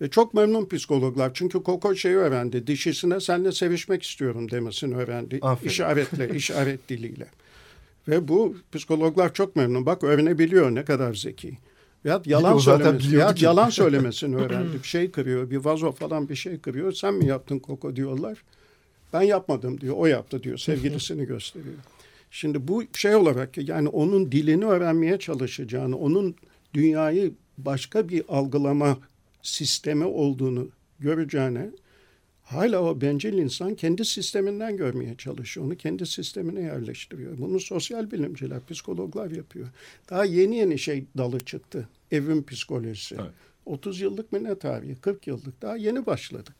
Ve 0.00 0.10
çok 0.10 0.34
memnun 0.34 0.68
psikologlar. 0.68 1.30
Çünkü 1.34 1.62
Koko 1.62 1.94
şeyi 1.94 2.16
öğrendi. 2.16 2.66
Dişisine 2.66 3.20
seninle 3.20 3.52
sevişmek 3.52 4.02
istiyorum 4.02 4.50
demesini 4.50 4.96
öğrendi. 4.96 5.38
Aferin. 5.42 5.70
İşaretle, 5.70 6.28
işaret 6.36 6.88
diliyle. 6.88 7.26
Ve 8.08 8.28
bu 8.28 8.56
psikologlar 8.72 9.34
çok 9.34 9.56
memnun. 9.56 9.86
Bak 9.86 10.04
öğrenebiliyor 10.04 10.74
ne 10.74 10.84
kadar 10.84 11.14
zeki. 11.14 11.58
Veyahut 12.04 12.26
yalan 12.26 12.58
söylemesi, 12.58 13.16
veyahut 13.16 13.42
yalan 13.42 13.70
söylemesini 13.70 14.36
öğrendi. 14.42 14.82
Bir 14.82 14.88
şey 14.88 15.10
kırıyor, 15.10 15.50
bir 15.50 15.56
vazo 15.56 15.92
falan 15.92 16.28
bir 16.28 16.34
şey 16.34 16.58
kırıyor. 16.58 16.92
Sen 16.92 17.14
mi 17.14 17.26
yaptın 17.26 17.58
Koko 17.58 17.96
diyorlar. 17.96 18.44
Ben 19.12 19.22
yapmadım 19.22 19.80
diyor. 19.80 19.94
O 19.98 20.06
yaptı 20.06 20.42
diyor. 20.42 20.58
Sevgilisini 20.68 21.26
gösteriyor. 21.26 21.74
Şimdi 22.30 22.68
bu 22.68 22.82
şey 22.94 23.14
olarak 23.14 23.68
yani 23.68 23.88
onun 23.88 24.32
dilini 24.32 24.64
öğrenmeye 24.64 25.18
çalışacağını, 25.18 25.98
onun 25.98 26.34
dünyayı 26.74 27.32
başka 27.58 28.08
bir 28.08 28.24
algılama 28.28 28.98
sistemi 29.42 30.04
olduğunu 30.04 30.68
göreceğine 31.00 31.70
hala 32.42 32.82
o 32.82 33.00
bencil 33.00 33.32
insan 33.32 33.74
kendi 33.74 34.04
sisteminden 34.04 34.76
görmeye 34.76 35.16
çalışıyor. 35.16 35.66
Onu 35.66 35.76
kendi 35.76 36.06
sistemine 36.06 36.60
yerleştiriyor. 36.60 37.38
Bunu 37.38 37.60
sosyal 37.60 38.10
bilimciler, 38.10 38.66
psikologlar 38.66 39.30
yapıyor. 39.30 39.68
Daha 40.10 40.24
yeni 40.24 40.56
yeni 40.56 40.78
şey 40.78 41.04
dalı 41.16 41.40
çıktı. 41.40 41.88
Evrim 42.10 42.46
psikolojisi. 42.46 43.16
Evet. 43.20 43.30
30 43.66 44.00
yıllık 44.00 44.32
mı 44.32 44.44
ne 44.44 44.58
tarihi? 44.58 44.96
40 44.96 45.26
yıllık. 45.26 45.62
Daha 45.62 45.76
yeni 45.76 46.06
başladık. 46.06 46.54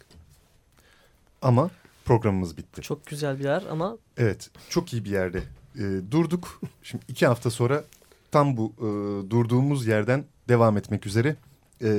Ama 1.42 1.70
programımız 2.04 2.56
bitti. 2.56 2.82
Çok 2.82 3.06
güzel 3.06 3.38
bir 3.38 3.44
yer 3.44 3.62
ama... 3.70 3.98
Evet, 4.16 4.50
çok 4.68 4.92
iyi 4.92 5.04
bir 5.04 5.10
yerde 5.10 5.42
e, 5.74 6.10
durduk. 6.10 6.60
Şimdi 6.82 7.04
iki 7.08 7.26
hafta 7.26 7.50
sonra 7.50 7.84
tam 8.30 8.56
bu 8.56 8.72
e, 8.78 8.86
durduğumuz 9.30 9.86
yerden 9.86 10.24
devam 10.48 10.76
etmek 10.76 11.06
üzere. 11.06 11.36
E, 11.82 11.90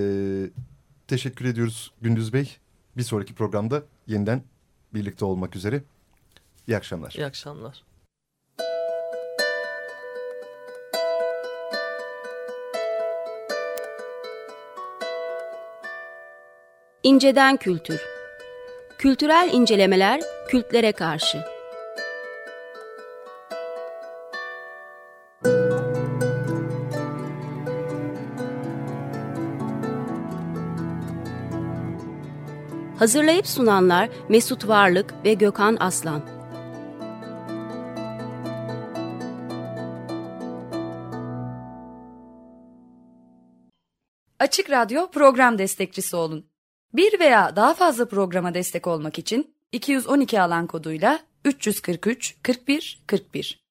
teşekkür 1.07 1.45
ediyoruz 1.45 1.91
Gündüz 2.01 2.33
Bey. 2.33 2.57
Bir 2.97 3.03
sonraki 3.03 3.33
programda 3.33 3.83
yeniden 4.07 4.43
birlikte 4.93 5.25
olmak 5.25 5.55
üzere. 5.55 5.83
İyi 6.67 6.77
akşamlar. 6.77 7.13
İyi 7.17 7.25
akşamlar. 7.25 7.83
İnceden 17.03 17.57
Kültür 17.57 18.01
Kültürel 18.97 19.49
incelemeler 19.53 20.21
kültlere 20.47 20.91
karşı 20.91 21.45
Hazırlayıp 32.99 33.47
sunanlar 33.47 34.09
Mesut 34.29 34.67
Varlık 34.67 35.13
ve 35.25 35.33
Gökhan 35.33 35.77
Aslan. 35.79 36.21
Açık 44.39 44.69
Radyo 44.69 45.11
program 45.11 45.57
destekçisi 45.57 46.15
olun. 46.15 46.45
Bir 46.93 47.19
veya 47.19 47.55
daha 47.55 47.73
fazla 47.73 48.07
programa 48.07 48.53
destek 48.53 48.87
olmak 48.87 49.19
için 49.19 49.55
212 49.71 50.41
alan 50.41 50.67
koduyla 50.67 51.19
343 51.45 52.35
41 52.43 53.03
41 53.07 53.68